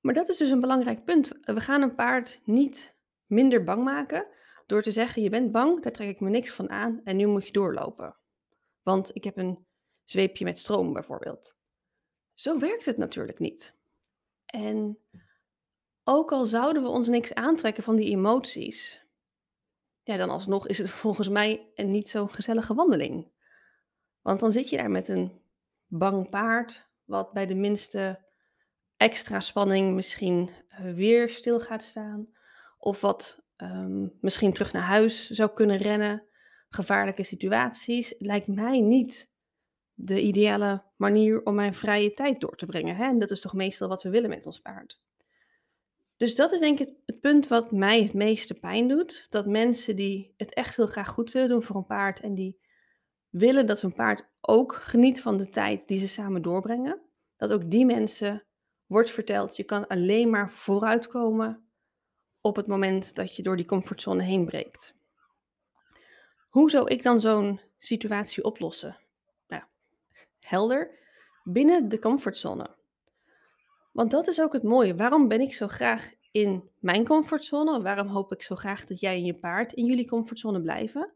Maar 0.01 0.15
dat 0.15 0.29
is 0.29 0.37
dus 0.37 0.51
een 0.51 0.61
belangrijk 0.61 1.05
punt. 1.05 1.29
We 1.41 1.61
gaan 1.61 1.83
een 1.83 1.95
paard 1.95 2.41
niet 2.45 2.97
minder 3.27 3.65
bang 3.65 3.85
maken 3.85 4.27
door 4.67 4.83
te 4.83 4.91
zeggen: 4.91 5.23
Je 5.23 5.31
bent 5.31 5.53
bang, 5.53 5.83
daar 5.83 5.93
trek 5.93 6.09
ik 6.09 6.21
me 6.21 6.31
niks 6.31 6.53
van 6.53 6.71
aan 6.71 7.01
en 7.05 7.17
nu 7.17 7.27
moet 7.27 7.47
je 7.47 7.53
doorlopen. 7.53 8.17
Want 8.83 9.15
ik 9.15 9.25
heb 9.25 9.37
een 9.37 9.67
zweepje 10.13 10.45
met 10.45 10.59
stroom 10.59 10.93
bijvoorbeeld. 10.93 11.55
Zo 12.35 12.59
werkt 12.59 12.85
het 12.85 12.97
natuurlijk 12.97 13.39
niet. 13.39 13.77
En 14.47 14.99
ook 16.05 16.33
al 16.33 16.45
zouden 16.45 16.83
we 16.83 16.89
ons 16.89 17.09
niks 17.09 17.35
aantrekken 17.35 17.83
van 17.83 17.97
die 17.97 18.11
emoties, 18.11 19.07
ja, 20.03 20.17
dan 20.17 20.31
alsnog 20.31 20.67
is 20.67 20.79
het 20.79 20.91
volgens 21.05 21.29
mij 21.29 21.71
een 21.75 21.91
niet 21.91 22.09
zo'n 22.09 22.31
gezellige 22.31 22.75
wandeling. 22.75 23.31
Want 24.21 24.41
dan 24.41 24.51
zit 24.51 24.69
je 24.69 24.77
daar 24.77 24.91
met 24.91 25.09
een 25.09 25.41
bang 25.87 26.31
paard, 26.31 26.89
wat 27.05 27.33
bij 27.33 27.47
de 27.47 27.55
minste 27.55 28.25
extra 28.97 29.41
spanning 29.41 29.95
misschien 29.95 30.51
eh, 30.69 30.93
weer 30.95 31.29
stil 31.29 31.61
gaat 31.61 31.83
staan. 31.83 32.29
Of 32.79 33.01
wat 33.01 33.43
um, 33.57 34.19
misschien 34.21 34.53
terug 34.53 34.73
naar 34.73 34.83
huis 34.83 35.31
zou 35.31 35.51
kunnen 35.55 35.77
rennen. 35.77 36.27
Gevaarlijke 36.69 37.23
situaties. 37.23 38.09
Het 38.09 38.21
lijkt 38.21 38.49
mij 38.49 38.81
niet 38.81 39.32
de 39.95 40.21
ideale 40.21 40.83
manier 40.97 41.43
om 41.45 41.55
mijn 41.55 41.75
vrije 41.75 42.11
tijd 42.11 42.41
door 42.41 42.57
te 42.57 42.67
brengen. 42.67 42.97
Hè? 42.97 43.05
En 43.05 43.19
dat 43.19 43.31
is 43.31 43.41
toch 43.41 43.55
meestal 43.55 43.89
wat 43.89 44.03
we 44.03 44.11
willen 44.11 44.31
met 44.31 44.47
ons 44.47 44.61
paard. 44.61 45.01
Dus 46.17 46.35
dat 46.35 46.53
is 46.53 46.61
denk 46.61 46.79
ik 46.79 46.95
het 47.07 47.21
punt 47.21 47.49
wat 47.49 47.73
mij 47.73 48.03
het 48.03 48.15
meeste 48.15 48.55
pijn 48.55 48.89
doet. 48.89 49.27
Dat 49.31 49.47
mensen 49.47 49.97
die 49.97 50.35
het 50.37 50.55
echt 50.55 50.77
heel 50.77 50.87
graag 50.87 51.09
goed 51.09 51.33
willen 51.33 51.49
doen 51.49 51.63
voor 51.63 51.77
een 51.77 51.87
paard 51.87 52.21
en 52.21 52.35
die 52.35 52.61
willen 53.29 53.67
dat 53.67 53.81
hun 53.81 53.95
paard 53.95 54.29
ook 54.41 54.75
geniet 54.75 55.21
van 55.21 55.37
de 55.37 55.49
tijd 55.49 55.89
die 55.89 55.99
ze 55.99 56.09
samen 56.09 56.43
doorbrengen, 56.43 57.01
dat 57.37 57.53
ook 57.53 57.71
die 57.71 57.87
mensen 57.87 58.45
wordt 58.87 59.11
verteld, 59.11 59.57
je 59.57 59.65
kan 59.65 59.87
alleen 59.87 60.31
maar 60.31 60.53
vooruitkomen 60.53 61.67
op 62.41 62.57
het 62.57 62.67
moment 62.67 63.15
dat 63.15 63.37
je 63.37 63.43
door 63.43 63.57
die 63.57 63.67
comfortzone 63.67 64.23
heen 64.23 64.45
breekt. 64.45 64.95
Hoe 66.49 66.71
zou 66.71 66.89
ik 66.89 67.03
dan 67.03 67.21
zo'n 67.21 67.61
situatie 67.77 68.45
oplossen? 68.45 68.97
Helder, 70.47 70.99
binnen 71.45 71.89
de 71.89 71.99
comfortzone. 71.99 72.77
Want 73.93 74.11
dat 74.11 74.27
is 74.27 74.41
ook 74.41 74.53
het 74.53 74.63
mooie. 74.63 74.95
Waarom 74.95 75.29
ben 75.29 75.41
ik 75.41 75.53
zo 75.53 75.69
graag 75.69 76.13
in 76.31 76.71
mijn 76.79 77.05
comfortzone? 77.05 77.83
Waarom 77.83 78.07
hoop 78.07 78.33
ik 78.33 78.43
zo 78.43 78.55
graag 78.55 78.85
dat 78.85 79.01
jij 79.01 79.15
en 79.15 79.25
je 79.25 79.35
paard 79.35 79.73
in 79.73 79.87
jullie 79.87 80.07
comfortzone 80.07 80.61
blijven? 80.61 81.13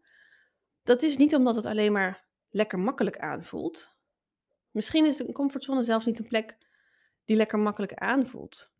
Dat 0.82 1.02
is 1.02 1.16
niet 1.16 1.34
omdat 1.34 1.54
het 1.54 1.66
alleen 1.66 1.92
maar 1.92 2.24
lekker 2.50 2.78
makkelijk 2.78 3.18
aanvoelt. 3.18 3.88
Misschien 4.70 5.06
is 5.06 5.18
een 5.18 5.32
comfortzone 5.32 5.82
zelfs 5.82 6.06
niet 6.06 6.18
een 6.18 6.28
plek 6.28 6.56
die 7.24 7.36
lekker 7.36 7.58
makkelijk 7.58 7.94
aanvoelt. 7.94 8.72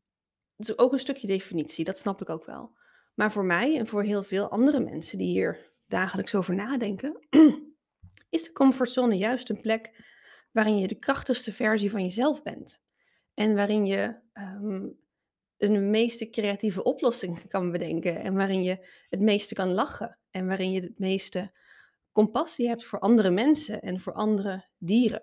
Dat 0.57 0.69
is 0.69 0.79
ook 0.79 0.93
een 0.93 0.99
stukje 0.99 1.26
definitie, 1.26 1.85
dat 1.85 1.99
snap 1.99 2.21
ik 2.21 2.31
ook 2.31 2.45
wel. 2.45 2.76
Maar 3.15 3.33
voor 3.33 3.45
mij 3.45 3.79
en 3.79 3.87
voor 3.87 4.03
heel 4.03 4.23
veel 4.23 4.49
andere 4.49 4.81
mensen 4.81 5.19
die 5.19 5.29
hier 5.29 5.73
dagelijks 5.87 6.35
over 6.35 6.55
nadenken, 6.55 7.26
is 8.31 8.43
de 8.43 8.53
comfortzone 8.53 9.17
juist 9.17 9.50
een 9.50 9.61
plek 9.61 10.05
waarin 10.56 10.78
je 10.78 10.86
de 10.86 10.98
krachtigste 10.98 11.52
versie 11.52 11.90
van 11.90 12.02
jezelf 12.02 12.42
bent. 12.42 12.82
En 13.34 13.54
waarin 13.54 13.86
je 13.86 14.16
um, 14.34 14.98
de 15.56 15.70
meeste 15.70 16.30
creatieve 16.30 16.82
oplossingen 16.82 17.48
kan 17.48 17.70
bedenken. 17.70 18.20
En 18.20 18.34
waarin 18.34 18.62
je 18.62 18.86
het 19.08 19.20
meeste 19.20 19.54
kan 19.54 19.72
lachen. 19.72 20.18
En 20.30 20.46
waarin 20.46 20.72
je 20.72 20.80
het 20.80 20.98
meeste 20.98 21.52
compassie 22.12 22.68
hebt 22.68 22.84
voor 22.84 22.98
andere 22.98 23.30
mensen 23.30 23.80
en 23.80 24.00
voor 24.00 24.12
andere 24.12 24.64
dieren. 24.78 25.22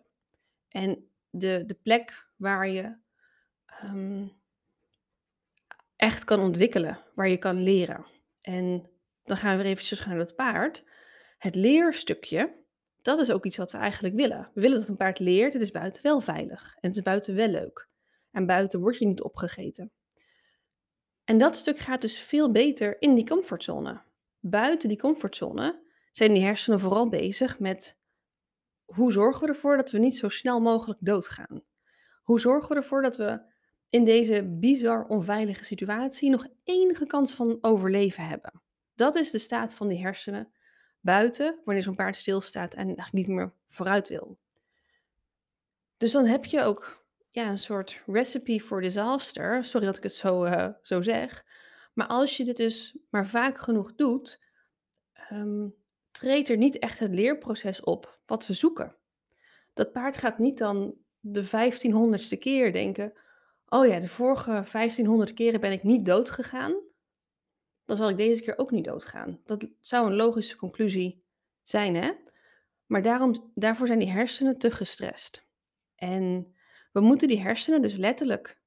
En 0.67 1.09
de, 1.29 1.63
de 1.65 1.77
plek 1.83 2.27
waar 2.35 2.67
je 2.67 2.95
um, 3.83 4.31
echt 5.95 6.23
kan 6.23 6.39
ontwikkelen, 6.39 6.99
waar 7.15 7.29
je 7.29 7.37
kan 7.37 7.63
leren. 7.63 8.05
En 8.41 8.89
dan 9.23 9.37
gaan 9.37 9.57
we 9.57 9.63
weer 9.63 9.71
eventjes 9.71 10.05
naar 10.05 10.17
het 10.17 10.35
paard. 10.35 10.89
Het 11.37 11.55
leerstukje, 11.55 12.62
dat 13.03 13.19
is 13.19 13.31
ook 13.31 13.45
iets 13.45 13.57
wat 13.57 13.71
we 13.71 13.77
eigenlijk 13.77 14.15
willen. 14.15 14.49
We 14.53 14.61
willen 14.61 14.79
dat 14.79 14.87
een 14.87 14.95
paard 14.95 15.19
leert, 15.19 15.53
het 15.53 15.61
is 15.61 15.71
buiten 15.71 16.03
wel 16.03 16.19
veilig 16.19 16.75
en 16.79 16.87
het 16.89 16.97
is 16.97 17.03
buiten 17.03 17.35
wel 17.35 17.47
leuk. 17.47 17.87
En 18.31 18.45
buiten 18.45 18.79
word 18.79 18.97
je 18.97 19.05
niet 19.05 19.21
opgegeten. 19.21 19.91
En 21.23 21.37
dat 21.37 21.57
stuk 21.57 21.77
gaat 21.79 22.01
dus 22.01 22.19
veel 22.19 22.51
beter 22.51 23.01
in 23.01 23.15
die 23.15 23.25
comfortzone. 23.25 24.01
Buiten 24.39 24.89
die 24.89 24.97
comfortzone 24.97 25.81
zijn 26.11 26.33
die 26.33 26.43
hersenen 26.43 26.79
vooral 26.79 27.09
bezig 27.09 27.59
met 27.59 27.97
hoe 28.85 29.11
zorgen 29.11 29.41
we 29.41 29.47
ervoor 29.47 29.77
dat 29.77 29.91
we 29.91 29.97
niet 29.97 30.17
zo 30.17 30.29
snel 30.29 30.59
mogelijk 30.59 30.99
doodgaan? 31.01 31.63
Hoe 32.23 32.39
zorgen 32.39 32.69
we 32.69 32.75
ervoor 32.75 33.01
dat 33.01 33.17
we 33.17 33.41
in 33.89 34.03
deze 34.03 34.57
bizar 34.59 35.05
onveilige 35.05 35.63
situatie 35.63 36.29
nog 36.29 36.47
enige 36.63 37.05
kans 37.05 37.33
van 37.33 37.57
overleven 37.61 38.27
hebben? 38.27 38.61
Dat 38.95 39.15
is 39.15 39.31
de 39.31 39.37
staat 39.37 39.73
van 39.73 39.87
die 39.87 40.01
hersenen 40.01 40.52
buiten 41.03 41.59
wanneer 41.65 41.83
zo'n 41.83 41.95
paard 41.95 42.15
stilstaat 42.15 42.73
en 42.73 42.85
eigenlijk 42.85 43.11
niet 43.11 43.27
meer 43.27 43.53
vooruit 43.69 44.07
wil. 44.07 44.37
Dus 45.97 46.11
dan 46.11 46.25
heb 46.25 46.45
je 46.45 46.63
ook 46.63 47.05
ja, 47.31 47.49
een 47.49 47.59
soort 47.59 48.01
recipe 48.05 48.59
for 48.59 48.81
disaster. 48.81 49.65
Sorry 49.65 49.85
dat 49.85 49.97
ik 49.97 50.03
het 50.03 50.13
zo, 50.13 50.45
uh, 50.45 50.67
zo 50.81 51.01
zeg. 51.01 51.45
Maar 51.93 52.07
als 52.07 52.37
je 52.37 52.43
dit 52.43 52.57
dus 52.57 52.97
maar 53.09 53.27
vaak 53.27 53.57
genoeg 53.57 53.95
doet, 53.95 54.41
um, 55.31 55.75
treedt 56.11 56.49
er 56.49 56.57
niet 56.57 56.79
echt 56.79 56.99
het 56.99 57.13
leerproces 57.13 57.81
op 57.81 58.19
wat 58.25 58.47
we 58.47 58.53
zoeken. 58.53 58.95
Dat 59.73 59.91
paard 59.91 60.17
gaat 60.17 60.37
niet 60.39 60.57
dan 60.57 60.95
de 61.19 61.43
1500ste 61.43 62.37
keer 62.37 62.71
denken: 62.71 63.13
Oh 63.65 63.87
ja, 63.87 63.99
de 63.99 64.09
vorige 64.09 64.51
1500 64.71 65.33
keren 65.33 65.59
ben 65.59 65.71
ik 65.71 65.83
niet 65.83 66.05
dood 66.05 66.29
gegaan. 66.29 66.73
Dan 67.93 68.01
zal 68.01 68.11
ik 68.11 68.17
deze 68.17 68.41
keer 68.41 68.57
ook 68.57 68.71
niet 68.71 68.85
doodgaan. 68.85 69.39
Dat 69.45 69.67
zou 69.79 70.07
een 70.07 70.15
logische 70.15 70.55
conclusie 70.55 71.23
zijn, 71.63 71.95
hè? 71.95 72.11
Maar 72.85 73.01
daarom, 73.01 73.51
daarvoor 73.55 73.87
zijn 73.87 73.99
die 73.99 74.09
hersenen 74.09 74.57
te 74.57 74.71
gestrest. 74.71 75.47
En 75.95 76.55
we 76.91 76.99
moeten 76.99 77.27
die 77.27 77.39
hersenen 77.39 77.81
dus 77.81 77.95
letterlijk, 77.95 78.61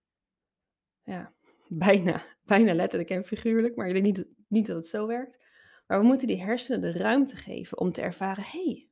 ja, 1.02 1.34
bijna, 1.68 2.24
bijna 2.44 2.74
letterlijk 2.74 3.10
en 3.10 3.24
figuurlijk, 3.24 3.76
maar 3.76 3.86
ik 3.86 3.92
denk 3.92 4.04
niet, 4.04 4.26
niet 4.48 4.66
dat 4.66 4.76
het 4.76 4.86
zo 4.86 5.06
werkt. 5.06 5.38
Maar 5.86 6.00
we 6.00 6.06
moeten 6.06 6.26
die 6.26 6.42
hersenen 6.42 6.80
de 6.80 6.98
ruimte 6.98 7.36
geven 7.36 7.78
om 7.78 7.92
te 7.92 8.00
ervaren: 8.02 8.44
hé, 8.44 8.64
hey, 8.64 8.88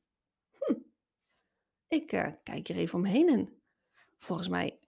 hm, 0.58 0.78
ik 1.88 2.12
uh, 2.12 2.28
kijk 2.42 2.66
hier 2.66 2.76
even 2.76 2.98
omheen 2.98 3.28
en 3.28 3.62
volgens 4.18 4.48
mij, 4.48 4.78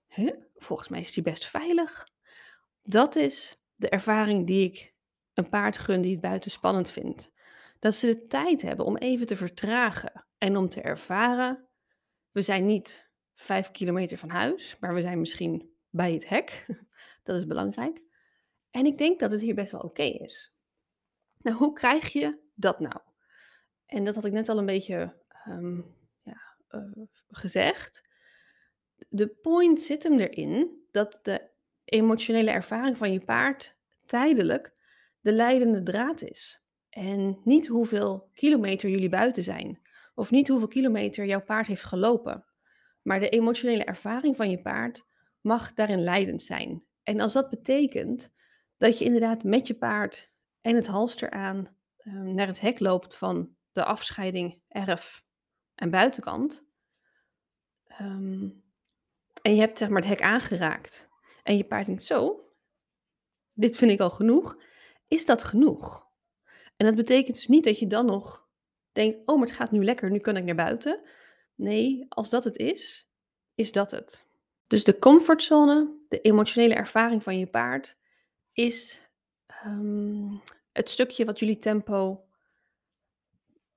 volgens 0.55 0.89
mij 0.89 1.01
is 1.01 1.13
die 1.13 1.23
best 1.23 1.47
veilig. 1.47 2.09
Dat 2.83 3.17
is 3.17 3.61
de 3.75 3.89
ervaring 3.89 4.47
die 4.47 4.65
ik 4.65 4.95
een 5.37 5.49
paard 5.49 5.79
gun 5.79 6.01
die 6.01 6.13
het 6.13 6.21
buiten 6.21 6.51
spannend 6.51 6.91
vindt. 6.91 7.33
Dat 7.79 7.95
ze 7.95 8.07
de 8.07 8.27
tijd 8.27 8.63
hebben 8.63 8.85
om 8.85 8.97
even 8.97 9.27
te 9.27 9.37
vertragen 9.37 10.27
en 10.39 10.57
om 10.57 10.69
te 10.69 10.81
ervaren: 10.81 11.69
we 12.31 12.43
zijn 12.43 12.67
niet 12.67 13.11
vijf 13.35 13.71
kilometer 13.71 14.19
van 14.19 14.31
huis, 14.31 14.79
maar 14.79 14.95
we 14.95 15.01
zijn 15.01 15.21
misschien 15.21 15.71
bij 15.91 16.13
het 16.13 16.29
hek. 16.29 16.67
Dat 17.23 17.37
is 17.37 17.47
belangrijk. 17.47 18.03
En 18.71 18.87
ik 18.87 18.99
denk 18.99 19.21
dat 19.21 19.31
het 19.31 19.41
hier 19.41 19.55
best 19.55 19.73
wel 19.73 19.81
oké 19.81 20.03
is. 20.03 20.55
Nou, 21.39 21.57
hoe 21.57 21.73
krijg 21.73 22.13
je 22.13 22.39
dat 22.55 22.81
nou? 22.81 23.01
En 23.87 24.05
dat 24.05 24.15
had 24.15 24.25
ik 24.25 24.33
net 24.33 24.49
al 24.49 24.59
een 24.59 24.67
beetje 24.67 25.17
um, 25.49 25.97
ja, 26.23 26.57
uh, 26.71 27.07
gezegd. 27.29 28.09
De 29.09 29.29
point 29.29 29.83
zit 29.83 30.03
hem 30.03 30.19
erin 30.19 30.87
dat 30.91 31.19
de 31.23 31.51
emotionele 31.85 32.51
ervaring 32.51 32.97
van 32.97 33.13
je 33.13 33.25
paard 33.25 33.77
tijdelijk 34.05 34.76
de 35.27 35.33
leidende 35.33 35.83
draad 35.83 36.23
is. 36.23 36.63
En 36.89 37.41
niet 37.45 37.67
hoeveel 37.67 38.31
kilometer 38.35 38.91
jullie 38.91 39.09
buiten 39.09 39.45
zijn, 39.45 39.81
of 40.15 40.31
niet 40.31 40.49
hoeveel 40.49 40.69
kilometer 40.69 41.27
jouw 41.27 41.43
paard 41.43 41.67
heeft 41.67 41.85
gelopen. 41.85 42.45
Maar 43.03 43.21
de 43.21 43.29
emotionele 43.29 43.85
ervaring 43.85 44.37
van 44.37 44.51
je 44.51 44.61
paard 44.61 45.07
mag 45.41 45.75
daarin 45.75 46.03
leidend 46.03 46.43
zijn. 46.43 46.85
En 47.03 47.21
als 47.21 47.33
dat 47.33 47.51
betekent 47.51 48.33
dat 48.77 48.99
je 48.99 49.05
inderdaad 49.05 49.45
met 49.45 49.67
je 49.67 49.75
paard 49.75 50.31
en 50.61 50.75
het 50.75 50.87
halster 50.87 51.31
aan 51.31 51.77
um, 52.05 52.35
naar 52.35 52.47
het 52.47 52.61
hek 52.61 52.81
loopt 52.81 53.17
van 53.17 53.57
de 53.73 53.85
afscheiding 53.85 54.61
erf 54.69 55.25
en 55.75 55.91
buitenkant. 55.91 56.65
Um, 58.01 58.65
en 59.43 59.55
je 59.55 59.61
hebt 59.61 59.79
zeg 59.79 59.89
maar 59.89 60.01
het 60.01 60.11
hek 60.11 60.23
aangeraakt. 60.23 61.09
En 61.43 61.57
je 61.57 61.65
paard 61.65 61.87
denkt 61.87 62.03
zo, 62.03 62.51
dit 63.53 63.77
vind 63.77 63.91
ik 63.91 64.01
al 64.01 64.11
genoeg. 64.11 64.65
Is 65.09 65.27
dat 65.27 65.45
genoeg? 65.45 66.07
En 66.77 66.87
dat 66.87 66.95
betekent 66.95 67.37
dus 67.37 67.49
niet 67.49 67.65
dat 67.65 67.79
je 67.79 67.87
dan 67.87 68.07
nog 68.07 68.49
denkt, 68.93 69.19
oh 69.25 69.39
maar 69.39 69.47
het 69.47 69.57
gaat 69.57 69.71
nu 69.71 69.85
lekker, 69.85 70.11
nu 70.11 70.19
kan 70.19 70.37
ik 70.37 70.45
naar 70.45 70.55
buiten. 70.55 71.01
Nee, 71.55 72.07
als 72.09 72.31
dat 72.31 72.45
het 72.45 72.57
is, 72.57 73.09
is 73.55 73.73
dat 73.73 73.91
het. 73.91 74.27
Dus 74.67 74.85
de 74.85 74.99
comfortzone, 74.99 75.95
de 76.09 76.21
emotionele 76.21 76.75
ervaring 76.75 77.23
van 77.23 77.39
je 77.39 77.47
paard, 77.47 77.97
is 78.53 79.11
um, 79.67 80.43
het 80.73 80.91
stukje 80.91 81.25
wat 81.25 81.39
jullie 81.39 81.59
tempo 81.59 82.25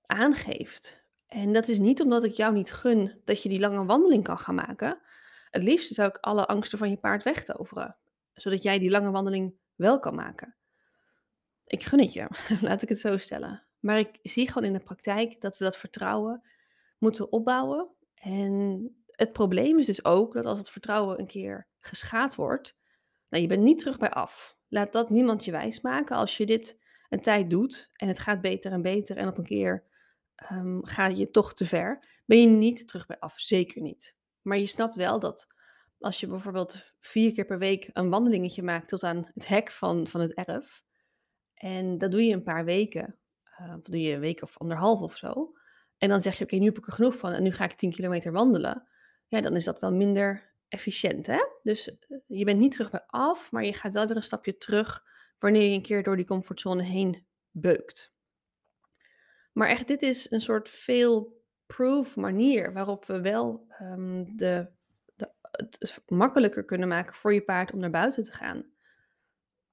aangeeft. 0.06 1.04
En 1.28 1.54
dat 1.54 1.68
is 1.68 1.80
niet 1.80 2.02
omdat 2.02 2.24
ik 2.24 2.34
jou 2.34 2.54
niet 2.54 2.72
gun 2.72 3.22
dat 3.26 3.44
je 3.44 3.50
die 3.50 3.60
lange 3.60 3.86
wandeling 3.86 4.24
kan 4.24 4.40
gaan 4.40 4.56
maken. 4.56 5.02
Het 5.50 5.64
liefst 5.64 5.94
zou 5.94 6.10
ik 6.10 6.18
alle 6.18 6.46
angsten 6.46 6.78
van 6.78 6.90
je 6.90 6.98
paard 6.98 7.24
wegtoveren, 7.24 7.98
zodat 8.34 8.64
jij 8.64 8.80
die 8.80 8.90
lange 8.90 9.12
wandeling 9.12 9.54
wel 9.76 10.00
kan 10.00 10.16
maken. 10.16 10.59
Ik 11.70 11.84
gun 11.84 12.00
het 12.00 12.14
je, 12.14 12.28
laat 12.62 12.82
ik 12.82 12.90
het 12.90 13.00
zo 13.00 13.18
stellen. 13.18 13.64
Maar 13.80 14.00
ik 14.00 14.20
zie 14.22 14.48
gewoon 14.48 14.64
in 14.64 14.74
de 14.74 14.84
praktijk 14.84 15.42
dat 15.42 15.58
we 15.58 15.64
dat 15.64 15.78
vertrouwen 15.78 16.42
moeten 16.98 17.32
opbouwen. 17.32 17.90
En 18.16 18.90
het 19.06 19.34
probleem 19.34 19.80
is 19.80 19.86
dus 19.86 20.06
ook 20.06 20.34
dat 20.34 20.46
als 20.46 20.58
het 20.58 20.70
vertrouwen 20.70 21.20
een 21.20 21.28
keer 21.28 21.68
geschaad 21.80 22.36
wordt, 22.36 22.78
nou, 23.30 23.44
je 23.44 23.50
bent 23.50 23.64
niet 23.64 23.80
terug 23.80 23.98
bij 23.98 24.10
af. 24.10 24.58
Laat 24.68 24.92
dat 24.92 25.10
niemand 25.10 25.46
je 25.46 25.52
wijs 25.52 25.82
maken. 25.82 26.16
Als 26.16 26.38
je 26.38 26.46
dit 26.46 26.80
een 27.10 27.22
tijd 27.22 27.50
doet 27.50 27.90
en 27.94 28.08
het 28.08 28.20
gaat 28.20 28.42
beter 28.42 28.72
en 28.72 28.82
beter 28.82 29.18
en 29.18 29.28
op 29.28 29.38
een 29.38 29.44
keer 29.44 29.84
um, 30.52 30.86
ga 30.86 31.08
je 31.08 31.32
toch 31.32 31.54
te 31.54 31.66
ver, 31.66 32.06
ben 32.26 32.42
je 32.42 32.48
niet 32.48 32.88
terug 32.88 33.06
bij 33.06 33.20
af. 33.20 33.40
Zeker 33.40 33.82
niet. 33.82 34.16
Maar 34.42 34.58
je 34.58 34.66
snapt 34.66 34.96
wel 34.96 35.20
dat 35.20 35.48
als 36.00 36.20
je 36.20 36.28
bijvoorbeeld 36.28 36.94
vier 37.00 37.34
keer 37.34 37.46
per 37.46 37.60
week 37.60 37.90
een 37.94 38.10
wandelingetje 38.10 38.64
maakt 38.64 38.88
tot 38.88 39.04
aan 39.04 39.32
het 39.34 39.48
hek 39.48 39.72
van, 39.72 40.08
van 40.08 40.22
het 40.22 40.34
erf, 40.34 40.84
en 41.60 41.98
dat 41.98 42.12
doe 42.12 42.24
je 42.24 42.34
een 42.34 42.44
paar 42.44 42.66
weken, 42.66 43.16
uh, 43.62 43.74
doe 43.84 44.02
je 44.02 44.14
een 44.14 44.20
week 44.20 44.42
of 44.42 44.58
anderhalf 44.58 45.02
of 45.02 45.18
zo, 45.18 45.54
en 45.98 46.10
dan 46.10 46.22
zeg 46.22 46.38
je, 46.38 46.44
oké, 46.44 46.56
nu 46.56 46.66
heb 46.66 46.78
ik 46.78 46.88
er 46.88 46.94
genoeg 46.94 47.18
van 47.18 47.32
en 47.32 47.44
nu 47.44 47.52
ga 47.52 47.64
ik 47.64 47.74
10 47.74 47.92
kilometer 47.92 48.32
wandelen, 48.32 48.88
ja, 49.28 49.42
dan 49.42 49.56
is 49.56 49.66
dat 49.66 49.82
wel 49.82 49.94
minder 49.94 50.54
efficiënt, 50.68 51.28
hè? 51.28 51.40
Dus 51.64 51.98
eh, 51.98 52.18
je 52.28 52.46
bent 52.46 52.60
niet 52.60 52.72
terug 52.72 52.90
bij 52.90 53.04
af, 53.08 53.52
maar 53.52 53.66
je 53.66 53.74
gaat 53.74 53.94
wel 53.94 54.08
weer 54.08 54.16
een 54.16 54.24
stapje 54.24 54.58
terug 54.58 55.04
wanneer 55.40 55.70
je 55.70 55.76
een 55.76 55.82
keer 55.82 56.04
door 56.04 56.16
die 56.16 56.26
comfortzone 56.26 56.84
heen 56.84 57.26
beukt. 57.52 58.14
Maar 59.52 59.68
echt, 59.68 59.88
dit 59.88 60.02
is 60.02 60.32
een 60.32 60.42
soort 60.42 60.70
fail-proof 60.70 62.16
manier 62.16 62.74
waarop 62.74 63.06
we 63.06 63.22
wel 63.22 63.68
um, 63.82 64.36
de, 64.38 64.68
de, 65.16 65.32
het 65.52 66.02
makkelijker 66.08 66.66
kunnen 66.66 66.88
maken 66.88 67.16
voor 67.16 67.34
je 67.34 67.42
paard 67.42 67.72
om 67.72 67.80
naar 67.80 67.90
buiten 67.90 68.24
te 68.24 68.32
gaan. 68.32 68.66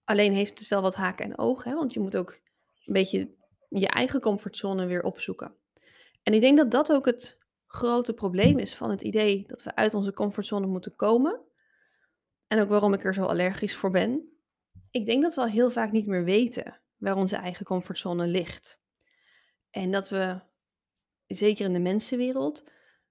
Alleen 0.07 0.33
heeft 0.33 0.49
het 0.49 0.59
dus 0.59 0.69
wel 0.69 0.83
wat 0.83 0.95
haken 0.95 1.25
en 1.25 1.39
ogen, 1.39 1.71
hè? 1.71 1.77
want 1.77 1.93
je 1.93 2.01
moet 2.01 2.17
ook 2.17 2.41
een 2.85 2.93
beetje 2.93 3.35
je 3.69 3.89
eigen 3.89 4.21
comfortzone 4.21 4.87
weer 4.87 5.03
opzoeken. 5.03 5.55
En 6.23 6.35
ik 6.35 6.41
denk 6.41 6.57
dat 6.57 6.71
dat 6.71 6.93
ook 6.93 7.07
het 7.07 7.39
grote 7.67 8.15
probleem 8.15 8.59
is 8.59 8.75
van 8.75 8.91
het 8.91 9.03
idee 9.03 9.45
dat 9.47 9.63
we 9.63 9.75
uit 9.75 9.95
onze 9.95 10.13
comfortzone 10.13 10.67
moeten 10.67 10.97
komen. 10.97 11.41
En 12.47 12.61
ook 12.61 12.69
waarom 12.69 12.93
ik 12.93 13.05
er 13.05 13.15
zo 13.15 13.25
allergisch 13.25 13.77
voor 13.77 13.91
ben. 13.91 14.39
Ik 14.91 15.07
denk 15.07 15.23
dat 15.23 15.35
we 15.35 15.41
al 15.41 15.47
heel 15.47 15.71
vaak 15.71 15.93
niet 15.93 16.07
meer 16.07 16.25
weten 16.25 16.81
waar 16.97 17.17
onze 17.17 17.37
eigen 17.37 17.65
comfortzone 17.65 18.27
ligt. 18.27 18.81
En 19.71 19.91
dat 19.91 20.09
we, 20.09 20.41
zeker 21.27 21.65
in 21.65 21.73
de 21.73 21.79
mensenwereld, 21.79 22.65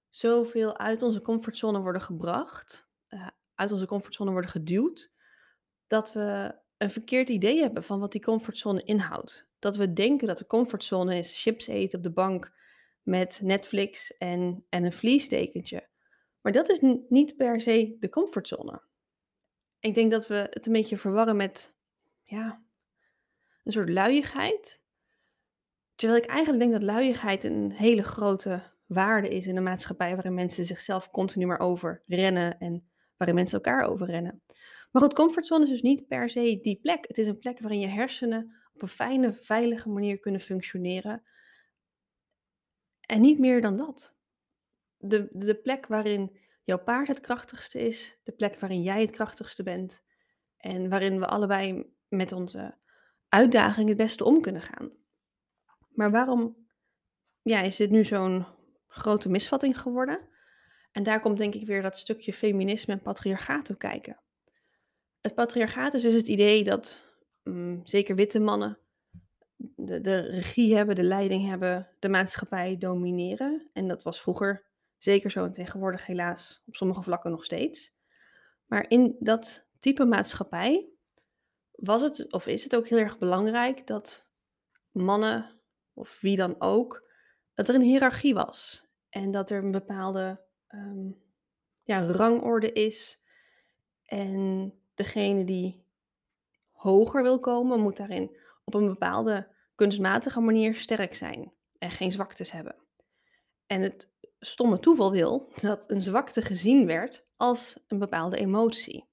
zoveel 0.10 0.78
uit 0.78 1.02
onze 1.02 1.22
comfortzone 1.22 1.80
worden 1.80 2.02
gebracht, 2.02 2.88
uh, 3.10 3.28
uit 3.56 3.72
onze 3.72 3.86
comfortzone 3.86 4.32
worden 4.32 4.50
geduwd, 4.50 5.12
dat 5.88 6.14
we 6.14 6.56
een 6.86 6.92
verkeerd 6.92 7.30
idee 7.30 7.62
hebben 7.62 7.84
van 7.84 8.00
wat 8.00 8.12
die 8.12 8.22
comfortzone 8.22 8.84
inhoudt. 8.84 9.48
Dat 9.60 9.76
we 9.76 9.94
denken 9.94 10.28
dat 10.28 10.38
de 10.38 10.46
comfortzone 10.46 11.18
is 11.18 11.42
chips 11.42 11.68
eten 11.68 11.98
op 11.98 12.04
de 12.04 12.12
bank 12.12 12.54
met 13.02 13.40
Netflix 13.44 14.18
en, 14.18 14.66
en 14.70 14.84
een 14.84 14.92
vliesdekentje. 14.92 15.88
Maar 16.42 16.52
dat 16.52 16.70
is 16.70 16.80
niet 17.10 17.36
per 17.36 17.62
se 17.62 17.96
de 18.00 18.10
comfortzone. 18.10 18.82
Ik 19.80 19.94
denk 19.94 20.12
dat 20.12 20.28
we 20.28 20.48
het 20.50 20.66
een 20.66 20.74
beetje 20.74 20.98
verwarren 20.98 21.36
met 21.36 21.76
ja, 22.24 22.64
een 23.64 23.72
soort 23.72 23.90
luiigheid. 23.90 24.82
Terwijl 25.96 26.22
ik 26.22 26.30
eigenlijk 26.30 26.60
denk 26.60 26.72
dat 26.72 26.84
luiigheid 26.84 27.44
een 27.44 27.72
hele 27.72 28.04
grote 28.04 28.62
waarde 28.86 29.30
is 29.30 29.48
in 29.48 29.58
een 29.58 29.64
maatschappij 29.64 30.14
waarin 30.14 30.34
mensen 30.34 30.66
zichzelf 30.66 31.12
continu 31.12 31.46
maar 31.46 31.60
over 31.60 32.04
rennen 32.06 32.60
en 32.60 32.90
waarin 33.18 33.36
mensen 33.36 33.62
elkaar 33.62 33.84
overrennen. 33.84 34.42
Maar 34.96 35.04
goed, 35.04 35.14
comfortzone 35.14 35.64
is 35.64 35.70
dus 35.70 35.82
niet 35.82 36.08
per 36.08 36.30
se 36.30 36.60
die 36.62 36.80
plek. 36.82 37.08
Het 37.08 37.18
is 37.18 37.28
een 37.28 37.38
plek 37.38 37.60
waarin 37.60 37.80
je 37.80 37.88
hersenen 37.88 38.56
op 38.74 38.82
een 38.82 38.88
fijne, 38.88 39.34
veilige 39.34 39.90
manier 39.90 40.20
kunnen 40.20 40.42
functioneren. 40.42 41.24
En 43.00 43.22
niet 43.22 43.40
meer 43.40 43.62
dan 43.62 43.78
dat. 43.78 44.16
De, 44.98 45.28
de 45.32 45.56
plek 45.56 45.88
waarin 45.88 46.38
jouw 46.64 46.78
paard 46.78 47.08
het 47.08 47.20
krachtigste 47.20 47.80
is, 47.80 48.20
de 48.24 48.32
plek 48.32 48.60
waarin 48.60 48.82
jij 48.82 49.02
het 49.02 49.12
krachtigste 49.12 49.64
bent 49.64 50.04
en 50.58 50.90
waarin 50.90 51.20
we 51.20 51.28
allebei 51.28 51.94
met 52.08 52.32
onze 52.32 52.78
uitdaging 53.30 53.88
het 53.88 53.98
beste 53.98 54.24
om 54.24 54.42
kunnen 54.42 54.62
gaan. 54.62 54.92
Maar 55.90 56.12
waarom 56.12 56.68
ja, 57.42 57.62
is 57.62 57.76
dit 57.76 57.90
nu 57.90 58.04
zo'n 58.04 58.46
grote 58.88 59.30
misvatting 59.30 59.80
geworden? 59.80 60.20
En 60.92 61.04
daar 61.04 61.20
komt 61.20 61.38
denk 61.38 61.54
ik 61.54 61.66
weer 61.66 61.82
dat 61.82 61.98
stukje 61.98 62.34
feminisme 62.34 62.94
en 62.94 63.02
patriarchaat 63.02 63.70
op 63.70 63.78
kijken. 63.78 64.20
Het 65.26 65.36
patriarchaat 65.36 65.94
is 65.94 66.02
dus 66.02 66.14
het 66.14 66.28
idee 66.28 66.64
dat 66.64 67.04
mm, 67.44 67.82
zeker 67.84 68.16
witte 68.16 68.40
mannen 68.40 68.78
de, 69.58 70.02
de 70.02 70.20
regie 70.20 70.76
hebben, 70.76 70.96
de 70.96 71.04
leiding 71.04 71.46
hebben, 71.46 71.90
de 72.00 72.10
maatschappij 72.10 72.78
domineren. 72.78 73.70
En 73.74 73.88
dat 73.88 74.04
was 74.04 74.22
vroeger 74.22 74.66
zeker 74.98 75.32
zo 75.32 75.46
en 75.46 75.52
tegenwoordig 75.52 76.06
helaas 76.06 76.62
op 76.66 76.76
sommige 76.76 77.02
vlakken 77.02 77.32
nog 77.32 77.46
steeds. 77.46 77.94
Maar 78.66 78.90
in 78.90 79.16
dat 79.20 79.68
type 79.80 80.06
maatschappij 80.06 80.90
was 81.72 82.02
het 82.02 82.32
of 82.32 82.48
is 82.48 82.64
het 82.64 82.76
ook 82.76 82.88
heel 82.88 83.00
erg 83.00 83.18
belangrijk 83.18 83.88
dat 83.88 84.28
mannen 84.92 85.60
of 85.94 86.22
wie 86.22 86.36
dan 86.36 86.56
ook, 86.60 87.10
dat 87.54 87.68
er 87.68 87.76
een 87.76 87.82
hiërarchie 87.82 88.34
was. 88.34 88.88
En 89.10 89.32
dat 89.32 89.50
er 89.50 89.64
een 89.64 89.72
bepaalde 89.72 90.42
ehm, 90.68 91.12
ja, 91.84 92.06
rangorde 92.06 92.72
is. 92.72 93.24
En 94.04 94.74
degene 94.96 95.44
die 95.44 95.84
hoger 96.72 97.24
wil 97.24 97.40
komen, 97.40 97.80
moet 97.80 97.98
daarin 97.98 98.38
op 98.64 98.74
een 98.74 98.88
bepaalde 98.88 99.48
kunstmatige 99.76 100.40
manier 100.40 100.76
sterk 100.76 101.14
zijn 101.14 101.54
en 101.78 101.92
geen 101.92 102.12
zwaktes 102.12 102.52
hebben. 102.52 102.76
En 103.66 103.82
het 103.82 104.12
stomme 104.40 104.80
toeval 104.80 105.12
wil 105.12 105.52
dat 105.62 105.92
een 105.92 106.02
zwakte 106.02 106.42
gezien 106.42 106.86
werd 106.86 107.28
als 107.36 107.80
een 107.88 108.00
bepaalde 108.00 108.38
emotie. 108.38 109.08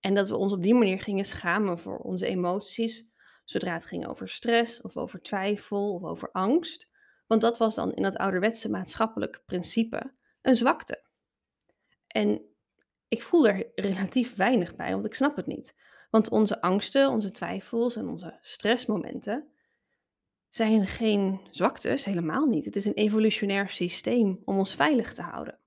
En 0.00 0.14
dat 0.14 0.28
we 0.28 0.36
ons 0.36 0.52
op 0.52 0.62
die 0.62 0.74
manier 0.74 0.98
gingen 0.98 1.24
schamen 1.24 1.78
voor 1.78 1.98
onze 1.98 2.26
emoties, 2.26 3.06
zodra 3.44 3.72
het 3.72 3.86
ging 3.86 4.06
over 4.06 4.28
stress 4.28 4.80
of 4.80 4.96
over 4.96 5.22
twijfel 5.22 5.94
of 5.94 6.02
over 6.02 6.30
angst. 6.32 6.90
Want 7.26 7.40
dat 7.40 7.58
was 7.58 7.74
dan 7.74 7.94
in 7.94 8.02
dat 8.02 8.16
ouderwetse 8.16 8.70
maatschappelijk 8.70 9.42
principe 9.46 10.14
een 10.42 10.56
zwakte. 10.56 11.04
En 12.06 12.49
ik 13.10 13.22
voel 13.22 13.48
er 13.48 13.66
relatief 13.88 14.36
weinig 14.36 14.76
bij, 14.76 14.92
want 14.92 15.04
ik 15.04 15.14
snap 15.14 15.36
het 15.36 15.46
niet. 15.46 15.74
Want 16.10 16.28
onze 16.28 16.60
angsten, 16.60 17.08
onze 17.08 17.30
twijfels 17.30 17.96
en 17.96 18.08
onze 18.08 18.38
stressmomenten 18.40 19.48
zijn 20.48 20.86
geen 20.86 21.40
zwaktes, 21.50 22.04
helemaal 22.04 22.46
niet. 22.46 22.64
Het 22.64 22.76
is 22.76 22.84
een 22.84 22.94
evolutionair 22.94 23.68
systeem 23.68 24.42
om 24.44 24.58
ons 24.58 24.74
veilig 24.74 25.14
te 25.14 25.22
houden. 25.22 25.58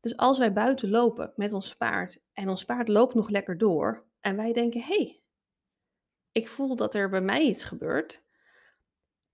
Dus 0.00 0.16
als 0.16 0.38
wij 0.38 0.52
buiten 0.52 0.90
lopen 0.90 1.32
met 1.36 1.52
ons 1.52 1.76
paard 1.76 2.22
en 2.32 2.48
ons 2.48 2.64
paard 2.64 2.88
loopt 2.88 3.14
nog 3.14 3.28
lekker 3.28 3.58
door 3.58 4.06
en 4.20 4.36
wij 4.36 4.52
denken: 4.52 4.80
hé, 4.80 4.86
hey, 4.86 5.20
ik 6.32 6.48
voel 6.48 6.76
dat 6.76 6.94
er 6.94 7.08
bij 7.08 7.20
mij 7.20 7.42
iets 7.42 7.64
gebeurt, 7.64 8.22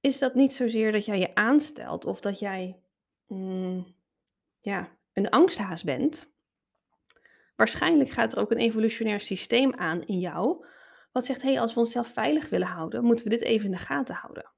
is 0.00 0.18
dat 0.18 0.34
niet 0.34 0.52
zozeer 0.52 0.92
dat 0.92 1.04
jij 1.04 1.18
je 1.18 1.34
aanstelt 1.34 2.04
of 2.04 2.20
dat 2.20 2.38
jij 2.38 2.80
mm, 3.26 3.94
ja, 4.60 4.96
een 5.12 5.30
angsthaas 5.30 5.84
bent. 5.84 6.31
Waarschijnlijk 7.56 8.10
gaat 8.10 8.32
er 8.32 8.38
ook 8.38 8.50
een 8.50 8.58
evolutionair 8.58 9.20
systeem 9.20 9.74
aan 9.74 10.02
in 10.02 10.18
jou, 10.18 10.66
wat 11.12 11.24
zegt: 11.24 11.42
hé, 11.42 11.48
hey, 11.48 11.60
als 11.60 11.74
we 11.74 11.80
onszelf 11.80 12.08
veilig 12.08 12.48
willen 12.48 12.66
houden, 12.66 13.04
moeten 13.04 13.24
we 13.24 13.30
dit 13.30 13.42
even 13.42 13.66
in 13.66 13.72
de 13.72 13.78
gaten 13.78 14.14
houden. 14.14 14.52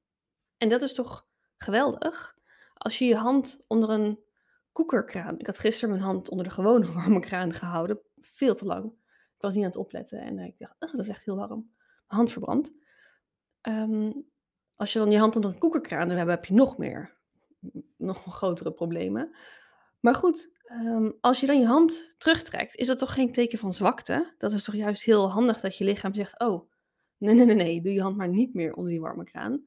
En 0.56 0.68
dat 0.68 0.82
is 0.82 0.94
toch 0.94 1.26
geweldig? 1.56 2.36
Als 2.74 2.98
je 2.98 3.04
je 3.04 3.16
hand 3.16 3.64
onder 3.66 3.90
een 3.90 4.24
koekerkraan. 4.74 5.38
Ik 5.38 5.46
had 5.46 5.58
gisteren 5.58 5.90
mijn 5.90 6.04
hand 6.04 6.28
onder 6.28 6.46
de 6.46 6.52
gewone 6.52 6.92
warme 6.92 7.20
kraan 7.20 7.52
gehouden, 7.52 8.00
veel 8.20 8.54
te 8.54 8.64
lang. 8.64 8.84
Ik 9.34 9.40
was 9.40 9.54
niet 9.54 9.64
aan 9.64 9.70
het 9.70 9.78
opletten 9.78 10.20
en 10.20 10.38
ik 10.38 10.58
dacht, 10.58 10.74
oh, 10.78 10.90
dat 10.90 11.00
is 11.00 11.08
echt 11.08 11.24
heel 11.24 11.36
warm. 11.36 11.72
Mijn 11.78 12.20
hand 12.20 12.30
verbrandt. 12.30 12.72
Ehm, 13.60 14.12
als 14.74 14.92
je 14.92 14.98
dan 14.98 15.10
je 15.10 15.18
hand 15.18 15.36
onder 15.36 15.50
een 15.50 15.58
koekerkraan 15.58 16.10
hebt, 16.10 16.30
heb 16.30 16.44
je 16.44 16.54
nog 16.54 16.78
meer, 16.78 17.16
nog 17.96 18.34
grotere 18.34 18.72
problemen. 18.72 19.36
Maar 20.00 20.14
goed, 20.14 20.53
ehm, 20.74 21.10
als 21.20 21.40
je 21.40 21.46
dan 21.46 21.60
je 21.60 21.66
hand 21.66 22.14
terugtrekt, 22.18 22.74
is 22.74 22.86
dat 22.86 22.98
toch 22.98 23.14
geen 23.14 23.32
teken 23.32 23.58
van 23.58 23.72
zwakte? 23.72 24.34
Dat 24.38 24.52
is 24.52 24.64
toch 24.64 24.74
juist 24.74 25.02
heel 25.02 25.30
handig 25.30 25.60
dat 25.60 25.76
je 25.76 25.84
lichaam 25.84 26.14
zegt, 26.14 26.40
oh, 26.40 26.70
nee, 27.16 27.34
nee, 27.34 27.44
nee, 27.44 27.54
nee, 27.54 27.80
doe 27.80 27.92
je 27.92 28.02
hand 28.02 28.16
maar 28.16 28.28
niet 28.28 28.54
meer 28.54 28.74
onder 28.74 28.90
die 28.90 29.00
warme 29.00 29.24
kraan. 29.24 29.66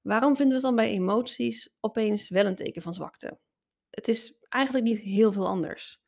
Waarom 0.00 0.36
vinden 0.36 0.48
we 0.48 0.66
het 0.66 0.76
dan 0.76 0.84
bij 0.84 0.90
emoties 0.90 1.76
opeens 1.80 2.28
wel 2.28 2.46
een 2.46 2.54
teken 2.54 2.82
van 2.82 2.94
zwakte? 2.94 3.38
Het 3.90 4.08
is 4.08 4.34
eigenlijk 4.48 4.84
niet 4.84 4.98
heel 4.98 5.32
veel 5.32 5.46
anders. 5.46 6.00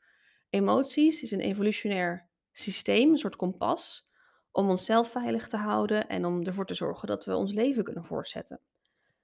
Emoties 0.50 1.22
is 1.22 1.30
een 1.30 1.40
evolutionair 1.40 2.28
systeem, 2.52 3.10
een 3.10 3.18
soort 3.18 3.36
kompas, 3.36 4.08
om 4.50 4.70
onszelf 4.70 5.10
veilig 5.10 5.48
te 5.48 5.56
houden 5.56 6.08
en 6.08 6.24
om 6.24 6.42
ervoor 6.42 6.66
te 6.66 6.74
zorgen 6.74 7.08
dat 7.08 7.24
we 7.24 7.36
ons 7.36 7.52
leven 7.52 7.84
kunnen 7.84 8.04
voortzetten. 8.04 8.60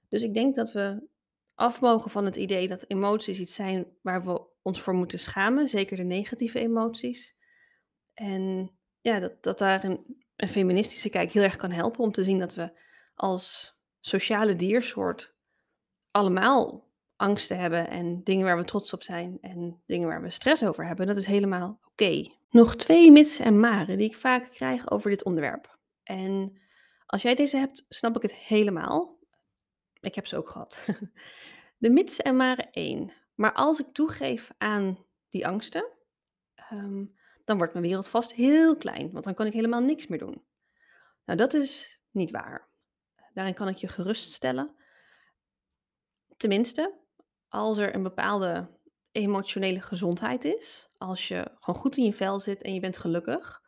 Dus 0.07 0.23
ik 0.23 0.33
denk 0.33 0.55
dat 0.55 0.71
we 0.71 1.07
af 1.55 1.81
mogen 1.81 2.11
van 2.11 2.25
het 2.25 2.35
idee 2.35 2.67
dat 2.67 2.85
emoties 2.87 3.39
iets 3.39 3.55
zijn 3.55 3.87
waar 4.01 4.23
we 4.23 4.41
ons 4.61 4.81
voor 4.81 4.93
moeten 4.93 5.19
schamen, 5.19 5.67
zeker 5.67 5.97
de 5.97 6.03
negatieve 6.03 6.59
emoties. 6.59 7.35
En 8.13 8.71
ja, 9.01 9.19
dat, 9.19 9.43
dat 9.43 9.57
daar 9.57 9.83
een, 9.83 10.23
een 10.35 10.49
feministische 10.49 11.09
kijk 11.09 11.31
heel 11.31 11.43
erg 11.43 11.55
kan 11.55 11.71
helpen 11.71 12.03
om 12.03 12.11
te 12.11 12.23
zien 12.23 12.39
dat 12.39 12.53
we 12.53 12.71
als 13.15 13.77
sociale 13.99 14.55
diersoort 14.55 15.33
allemaal 16.11 16.87
angsten 17.15 17.57
hebben 17.57 17.89
en 17.89 18.23
dingen 18.23 18.45
waar 18.45 18.57
we 18.57 18.65
trots 18.65 18.93
op 18.93 19.03
zijn 19.03 19.37
en 19.41 19.81
dingen 19.85 20.07
waar 20.07 20.21
we 20.21 20.29
stress 20.29 20.65
over 20.65 20.85
hebben, 20.85 21.07
dat 21.07 21.17
is 21.17 21.25
helemaal 21.25 21.79
oké. 21.85 22.31
Nog 22.49 22.75
twee 22.75 23.11
mits 23.11 23.39
en 23.39 23.59
maren 23.59 23.97
die 23.97 24.09
ik 24.09 24.15
vaak 24.15 24.49
krijg 24.51 24.91
over 24.91 25.09
dit 25.09 25.23
onderwerp. 25.23 25.77
En 26.03 26.59
als 27.05 27.21
jij 27.21 27.35
deze 27.35 27.57
hebt, 27.57 27.85
snap 27.89 28.15
ik 28.15 28.21
het 28.21 28.33
helemaal. 28.33 29.17
Ik 29.99 30.15
heb 30.15 30.27
ze 30.27 30.37
ook 30.37 30.49
gehad. 30.49 30.85
De 31.77 31.89
mits 31.89 32.21
en 32.21 32.35
maren 32.35 32.71
1. 32.71 33.11
Maar 33.39 33.53
als 33.53 33.79
ik 33.79 33.93
toegeef 33.93 34.51
aan 34.57 35.05
die 35.29 35.47
angsten, 35.47 35.87
ehm, 36.55 37.05
dan 37.45 37.57
wordt 37.57 37.73
mijn 37.73 37.85
wereld 37.85 38.07
vast 38.07 38.33
heel 38.33 38.77
klein, 38.77 39.11
want 39.11 39.23
dan 39.23 39.33
kan 39.33 39.45
ik 39.45 39.53
helemaal 39.53 39.81
niks 39.81 40.07
meer 40.07 40.19
doen. 40.19 40.45
Nou, 41.25 41.37
dat 41.37 41.53
is 41.53 42.01
niet 42.11 42.31
waar. 42.31 42.69
Daarin 43.33 43.53
kan 43.53 43.67
ik 43.67 43.77
je 43.77 43.87
geruststellen. 43.87 44.75
Tenminste, 46.37 46.93
als 47.47 47.77
er 47.77 47.95
een 47.95 48.03
bepaalde 48.03 48.79
emotionele 49.11 49.81
gezondheid 49.81 50.45
is, 50.45 50.89
als 50.97 51.27
je 51.27 51.51
gewoon 51.59 51.81
goed 51.81 51.97
in 51.97 52.03
je 52.03 52.13
vel 52.13 52.39
zit 52.39 52.61
en 52.61 52.73
je 52.73 52.79
bent 52.79 52.97
gelukkig, 52.97 53.61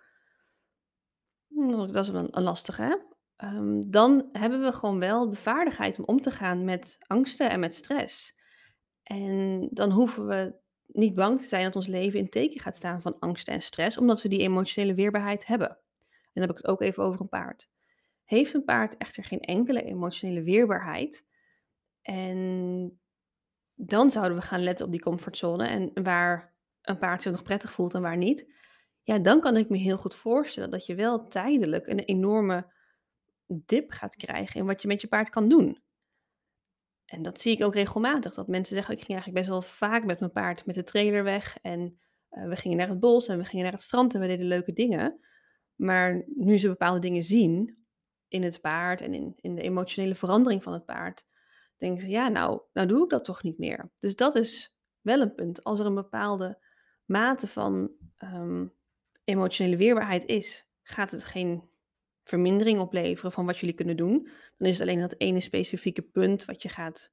hmm, 1.47 1.91
dat 1.91 2.05
is 2.05 2.13
een, 2.13 2.37
een 2.37 2.43
lastige, 2.43 2.81
hè? 2.81 2.95
Ehm, 3.35 3.81
dan 3.87 4.29
hebben 4.31 4.61
we 4.61 4.73
gewoon 4.73 4.99
wel 4.99 5.29
de 5.29 5.35
vaardigheid 5.35 5.99
om 5.99 6.05
om 6.05 6.21
te 6.21 6.31
gaan 6.31 6.65
met 6.65 6.97
angsten 7.07 7.49
en 7.49 7.59
met 7.59 7.75
stress. 7.75 8.39
En 9.03 9.67
dan 9.71 9.91
hoeven 9.91 10.27
we 10.27 10.53
niet 10.85 11.15
bang 11.15 11.41
te 11.41 11.47
zijn 11.47 11.63
dat 11.63 11.75
ons 11.75 11.87
leven 11.87 12.19
in 12.19 12.29
teken 12.29 12.59
gaat 12.59 12.75
staan 12.75 13.01
van 13.01 13.19
angst 13.19 13.47
en 13.47 13.61
stress, 13.61 13.97
omdat 13.97 14.21
we 14.21 14.29
die 14.29 14.39
emotionele 14.39 14.93
weerbaarheid 14.93 15.47
hebben. 15.47 15.69
En 15.69 16.31
dan 16.33 16.43
heb 16.43 16.51
ik 16.51 16.57
het 16.57 16.67
ook 16.67 16.81
even 16.81 17.03
over 17.03 17.21
een 17.21 17.29
paard. 17.29 17.69
Heeft 18.25 18.53
een 18.53 18.63
paard 18.63 18.97
echter 18.97 19.23
geen 19.23 19.39
enkele 19.39 19.83
emotionele 19.83 20.43
weerbaarheid 20.43 21.25
en 22.01 22.99
dan 23.75 24.11
zouden 24.11 24.37
we 24.37 24.43
gaan 24.43 24.63
letten 24.63 24.85
op 24.85 24.91
die 24.91 25.01
comfortzone 25.01 25.67
en 25.67 26.03
waar 26.03 26.53
een 26.81 26.97
paard 26.97 27.21
zich 27.21 27.31
nog 27.31 27.43
prettig 27.43 27.71
voelt 27.71 27.93
en 27.93 28.01
waar 28.01 28.17
niet. 28.17 28.53
Ja, 29.03 29.19
dan 29.19 29.39
kan 29.39 29.57
ik 29.57 29.69
me 29.69 29.77
heel 29.77 29.97
goed 29.97 30.15
voorstellen 30.15 30.69
dat 30.69 30.85
je 30.85 30.95
wel 30.95 31.27
tijdelijk 31.27 31.87
een 31.87 31.99
enorme 31.99 32.73
dip 33.47 33.91
gaat 33.91 34.15
krijgen 34.15 34.59
in 34.59 34.65
wat 34.65 34.81
je 34.81 34.87
met 34.87 35.01
je 35.01 35.07
paard 35.07 35.29
kan 35.29 35.49
doen. 35.49 35.81
En 37.11 37.21
dat 37.21 37.41
zie 37.41 37.51
ik 37.51 37.63
ook 37.63 37.73
regelmatig. 37.73 38.33
Dat 38.33 38.47
mensen 38.47 38.75
zeggen, 38.75 38.93
ik 38.93 38.99
ging 38.99 39.11
eigenlijk 39.11 39.39
best 39.39 39.49
wel 39.49 39.61
vaak 39.61 40.05
met 40.05 40.19
mijn 40.19 40.31
paard 40.31 40.65
met 40.65 40.75
de 40.75 40.83
trailer 40.83 41.23
weg. 41.23 41.57
En 41.61 41.99
uh, 42.31 42.47
we 42.47 42.55
gingen 42.55 42.77
naar 42.77 42.89
het 42.89 42.99
bos 42.99 43.27
en 43.27 43.37
we 43.37 43.45
gingen 43.45 43.63
naar 43.63 43.73
het 43.73 43.81
strand 43.81 44.13
en 44.13 44.19
we 44.19 44.27
deden 44.27 44.45
leuke 44.45 44.73
dingen. 44.73 45.19
Maar 45.75 46.23
nu 46.35 46.57
ze 46.57 46.67
bepaalde 46.67 46.99
dingen 46.99 47.23
zien 47.23 47.85
in 48.27 48.43
het 48.43 48.61
paard 48.61 49.01
en 49.01 49.13
in, 49.13 49.33
in 49.35 49.55
de 49.55 49.61
emotionele 49.61 50.15
verandering 50.15 50.63
van 50.63 50.73
het 50.73 50.85
paard, 50.85 51.25
denken 51.77 52.01
ze, 52.01 52.09
ja, 52.09 52.27
nou, 52.27 52.61
nou 52.73 52.87
doe 52.87 53.03
ik 53.03 53.09
dat 53.09 53.25
toch 53.25 53.43
niet 53.43 53.57
meer. 53.57 53.91
Dus 53.97 54.15
dat 54.15 54.35
is 54.35 54.77
wel 55.01 55.21
een 55.21 55.35
punt. 55.35 55.63
Als 55.63 55.79
er 55.79 55.85
een 55.85 55.95
bepaalde 55.95 56.63
mate 57.05 57.47
van 57.47 57.91
ehm, 58.17 58.65
emotionele 59.23 59.77
weerbaarheid 59.77 60.25
is, 60.25 60.69
gaat 60.83 61.11
het 61.11 61.23
geen 61.23 61.69
vermindering 62.31 62.79
opleveren 62.79 63.31
van 63.31 63.45
wat 63.45 63.57
jullie 63.57 63.75
kunnen 63.75 63.97
doen. 63.97 64.29
Dan 64.57 64.67
is 64.67 64.79
het 64.79 64.87
alleen 64.87 64.99
dat 64.99 65.15
ene 65.17 65.39
specifieke 65.39 66.01
punt 66.01 66.45
wat 66.45 66.61
je 66.61 66.69
gaat 66.69 67.11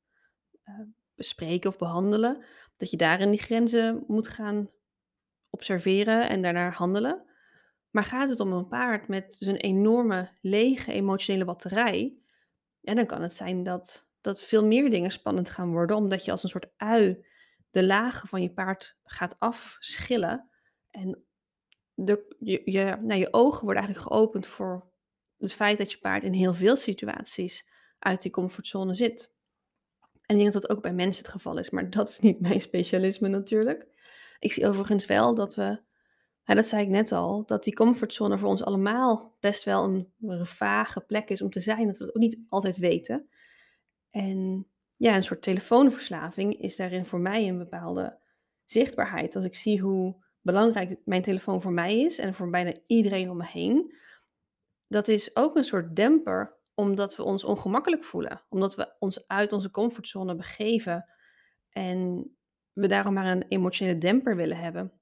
uh, 0.64 0.80
bespreken 1.14 1.70
of 1.70 1.78
behandelen, 1.78 2.44
dat 2.76 2.90
je 2.90 2.96
daarin 2.96 3.30
die 3.30 3.40
grenzen 3.40 4.04
moet 4.06 4.28
gaan 4.28 4.70
observeren 5.50 6.28
en 6.28 6.42
daarnaar 6.42 6.72
handelen. 6.72 7.22
Maar 7.90 8.04
gaat 8.04 8.28
het 8.28 8.40
om 8.40 8.52
een 8.52 8.68
paard 8.68 9.08
met 9.08 9.36
een 9.40 9.56
enorme 9.56 10.28
lege 10.40 10.92
emotionele 10.92 11.44
batterij, 11.44 12.18
en 12.82 12.96
dan 12.96 13.06
kan 13.06 13.22
het 13.22 13.32
zijn 13.32 13.62
dat 13.62 14.06
dat 14.20 14.42
veel 14.42 14.66
meer 14.66 14.90
dingen 14.90 15.10
spannend 15.10 15.50
gaan 15.50 15.70
worden, 15.70 15.96
omdat 15.96 16.24
je 16.24 16.30
als 16.30 16.42
een 16.42 16.48
soort 16.48 16.70
ui 16.76 17.26
de 17.70 17.84
lagen 17.84 18.28
van 18.28 18.42
je 18.42 18.52
paard 18.52 18.98
gaat 19.04 19.36
afschillen. 19.38 20.50
En 20.90 21.24
de, 21.94 22.36
je, 22.38 22.62
je, 22.64 22.96
nou, 23.00 23.20
je 23.20 23.32
ogen 23.32 23.64
worden 23.64 23.82
eigenlijk 23.82 24.14
geopend 24.14 24.46
voor 24.46 24.87
het 25.38 25.52
feit 25.52 25.78
dat 25.78 25.92
je 25.92 25.98
paard 25.98 26.22
in 26.22 26.32
heel 26.32 26.54
veel 26.54 26.76
situaties 26.76 27.66
uit 27.98 28.22
die 28.22 28.30
comfortzone 28.30 28.94
zit. 28.94 29.32
En 30.00 30.34
ik 30.34 30.40
denk 30.40 30.52
dat 30.52 30.62
dat 30.62 30.70
ook 30.70 30.82
bij 30.82 30.92
mensen 30.92 31.22
het 31.22 31.32
geval 31.32 31.58
is, 31.58 31.70
maar 31.70 31.90
dat 31.98 32.08
is 32.08 32.18
niet 32.18 32.40
mijn 32.40 32.60
specialisme 32.60 33.28
natuurlijk. 33.28 33.86
Ik 34.38 34.52
zie 34.52 34.66
overigens 34.66 35.06
wel 35.06 35.34
dat 35.34 35.54
we 35.54 35.86
dat 36.56 36.66
zei 36.66 36.82
ik 36.82 36.88
net 36.88 37.12
al, 37.12 37.44
dat 37.46 37.64
die 37.64 37.74
comfortzone 37.74 38.38
voor 38.38 38.48
ons 38.48 38.62
allemaal 38.62 39.36
best 39.40 39.64
wel 39.64 39.84
een, 39.84 40.12
een 40.20 40.46
vage 40.46 41.00
plek 41.00 41.28
is 41.28 41.42
om 41.42 41.50
te 41.50 41.60
zijn, 41.60 41.86
dat 41.86 41.96
we 41.96 42.04
het 42.04 42.14
ook 42.14 42.22
niet 42.22 42.38
altijd 42.48 42.76
weten. 42.76 43.28
En 44.10 44.66
ja, 44.96 45.16
een 45.16 45.24
soort 45.24 45.42
telefoonverslaving 45.42 46.60
is 46.60 46.76
daarin 46.76 47.04
voor 47.04 47.20
mij 47.20 47.48
een 47.48 47.58
bepaalde 47.58 48.18
zichtbaarheid. 48.64 49.36
Als 49.36 49.44
ik 49.44 49.54
zie 49.54 49.80
hoe 49.80 50.24
belangrijk 50.40 50.98
mijn 51.04 51.22
telefoon 51.22 51.60
voor 51.60 51.72
mij 51.72 52.00
is 52.00 52.18
en 52.18 52.34
voor 52.34 52.50
bijna 52.50 52.74
iedereen 52.86 53.30
om 53.30 53.36
me 53.36 53.46
heen, 53.46 53.94
dat 54.88 55.08
is 55.08 55.36
ook 55.36 55.56
een 55.56 55.64
soort 55.64 55.96
demper 55.96 56.56
omdat 56.74 57.16
we 57.16 57.22
ons 57.22 57.44
ongemakkelijk 57.44 58.04
voelen. 58.04 58.42
Omdat 58.48 58.74
we 58.74 58.94
ons 58.98 59.28
uit 59.28 59.52
onze 59.52 59.70
comfortzone 59.70 60.34
begeven 60.34 61.08
en 61.70 62.30
we 62.72 62.88
daarom 62.88 63.14
maar 63.14 63.26
een 63.26 63.48
emotionele 63.48 63.98
demper 63.98 64.36
willen 64.36 64.56
hebben. 64.56 65.00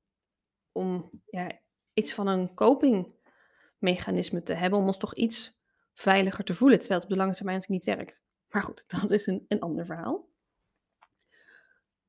Om 0.73 1.11
ja, 1.25 1.61
iets 1.93 2.15
van 2.15 2.27
een 2.27 2.55
copingmechanisme 2.55 4.43
te 4.43 4.53
hebben, 4.53 4.79
om 4.79 4.87
ons 4.87 4.99
toch 4.99 5.15
iets 5.15 5.59
veiliger 5.95 6.45
te 6.45 6.55
voelen, 6.55 6.79
terwijl 6.79 7.01
het 7.01 7.09
op 7.09 7.15
de 7.17 7.23
lange 7.23 7.37
termijn 7.37 7.57
natuurlijk 7.57 7.87
niet 7.87 7.97
werkt. 7.97 8.23
Maar 8.49 8.63
goed, 8.63 8.85
dat 9.01 9.11
is 9.11 9.27
een, 9.27 9.45
een 9.49 9.61
ander 9.61 9.87
verhaal. 9.87 10.29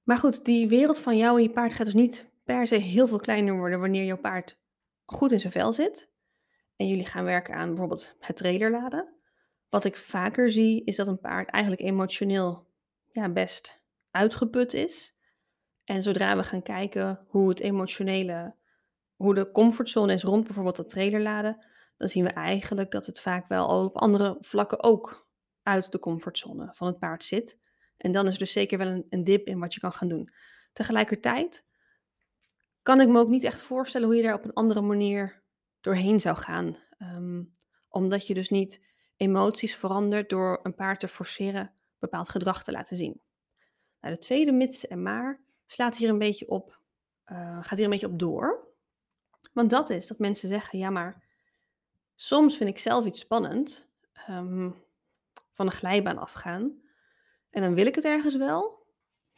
Maar 0.03 0.17
goed, 0.17 0.45
die 0.45 0.67
wereld 0.67 0.99
van 0.99 1.17
jou 1.17 1.37
en 1.37 1.43
je 1.43 1.49
paard 1.49 1.73
gaat 1.73 1.85
dus 1.85 1.95
niet 1.95 2.29
per 2.43 2.67
se 2.67 2.75
heel 2.75 3.07
veel 3.07 3.19
kleiner 3.19 3.57
worden 3.57 3.79
wanneer 3.79 4.03
jouw 4.03 4.17
paard 4.17 4.59
goed 5.05 5.31
in 5.31 5.39
zijn 5.39 5.53
vel 5.53 5.73
zit. 5.73 6.11
En 6.77 6.87
jullie 6.87 7.05
gaan 7.05 7.23
werken 7.23 7.55
aan 7.55 7.67
bijvoorbeeld 7.67 8.15
het 8.19 8.35
trailerladen. 8.35 9.13
Wat 9.69 9.83
ik 9.83 9.97
vaker 9.97 10.51
zie 10.51 10.83
is 10.83 10.95
dat 10.95 11.07
een 11.07 11.19
paard 11.19 11.49
eigenlijk 11.49 11.83
emotioneel 11.83 12.67
ja, 13.11 13.29
best 13.29 13.81
uitgeput 14.11 14.73
is. 14.73 15.15
En 15.83 16.03
zodra 16.03 16.35
we 16.35 16.43
gaan 16.43 16.63
kijken 16.63 17.25
hoe 17.27 17.49
het 17.49 17.59
emotionele, 17.59 18.55
hoe 19.15 19.35
de 19.35 19.51
comfortzone 19.51 20.13
is 20.13 20.23
rond 20.23 20.43
bijvoorbeeld 20.43 20.75
dat 20.75 20.89
trailerladen, 20.89 21.65
dan 21.97 22.09
zien 22.09 22.23
we 22.23 22.29
eigenlijk 22.29 22.91
dat 22.91 23.05
het 23.05 23.19
vaak 23.19 23.47
wel 23.47 23.67
al 23.67 23.85
op 23.85 23.97
andere 23.97 24.37
vlakken 24.39 24.83
ook 24.83 25.27
uit 25.63 25.91
de 25.91 25.99
comfortzone 25.99 26.69
van 26.73 26.87
het 26.87 26.99
paard 26.99 27.23
zit. 27.23 27.59
En 27.97 28.11
dan 28.11 28.27
is 28.27 28.33
er 28.33 28.39
dus 28.39 28.51
zeker 28.51 28.77
wel 28.77 28.87
een, 28.87 29.05
een 29.09 29.23
dip 29.23 29.47
in 29.47 29.59
wat 29.59 29.73
je 29.73 29.79
kan 29.79 29.93
gaan 29.93 30.07
doen. 30.07 30.33
Tegelijkertijd 30.73 31.65
kan 32.81 33.01
ik 33.01 33.07
me 33.07 33.19
ook 33.19 33.29
niet 33.29 33.43
echt 33.43 33.61
voorstellen 33.61 34.07
hoe 34.07 34.15
je 34.15 34.23
daar 34.23 34.33
op 34.33 34.43
een 34.43 34.53
andere 34.53 34.81
manier 34.81 35.43
doorheen 35.87 36.19
zou 36.19 36.37
gaan. 36.37 36.77
Ehm, 36.97 37.43
omdat 37.89 38.27
je 38.27 38.33
dus 38.33 38.49
niet 38.49 38.85
emoties 39.15 39.75
verandert 39.75 40.29
door 40.29 40.59
een 40.63 40.75
paard 40.75 40.99
te 40.99 41.07
forceren 41.07 41.73
bepaald 41.99 42.29
gedrag 42.29 42.63
te 42.63 42.71
laten 42.71 42.97
zien. 42.97 43.21
Nou, 44.01 44.13
de 44.13 44.19
tweede 44.19 44.51
mits 44.51 44.87
en 44.87 45.01
maar 45.01 45.41
slaat 45.65 45.97
hier 45.97 46.09
een 46.09 46.17
beetje 46.17 46.47
op, 46.47 46.79
uh, 47.31 47.57
gaat 47.63 47.77
hier 47.77 47.83
een 47.83 47.91
beetje 47.91 48.07
op 48.07 48.19
door. 48.19 48.67
Want 49.53 49.69
dat 49.69 49.89
is 49.89 50.07
dat 50.07 50.19
mensen 50.19 50.49
zeggen, 50.49 50.79
ja 50.79 50.89
maar 50.89 51.23
soms 52.15 52.57
vind 52.57 52.69
ik 52.69 52.79
zelf 52.79 53.05
iets 53.05 53.19
spannend, 53.19 53.89
um, 54.29 54.75
van 55.53 55.65
een 55.65 55.71
glijbaan 55.71 56.17
afgaan. 56.17 56.81
En 57.49 57.61
dan 57.61 57.73
wil 57.73 57.85
ik 57.85 57.95
het 57.95 58.05
ergens 58.05 58.35
wel. 58.35 58.85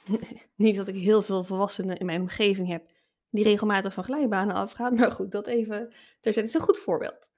Niet 0.55 0.75
dat 0.75 0.88
ik 0.88 0.95
heel 0.95 1.21
veel 1.21 1.43
volwassenen 1.43 1.97
in 1.97 2.05
mijn 2.05 2.21
omgeving 2.21 2.67
heb 2.67 2.91
die 3.30 3.44
regelmatig 3.44 3.94
van 3.94 4.04
glijbanen 4.04 4.56
afgaan. 4.56 4.96
Maar 5.00 5.12
goed, 5.12 5.32
dat 5.32 5.48
even 5.48 5.94
terzijde 6.20 6.50
is 6.50 6.56
een 6.56 6.62
goed 6.62 6.78
voorbeeld. 6.78 7.30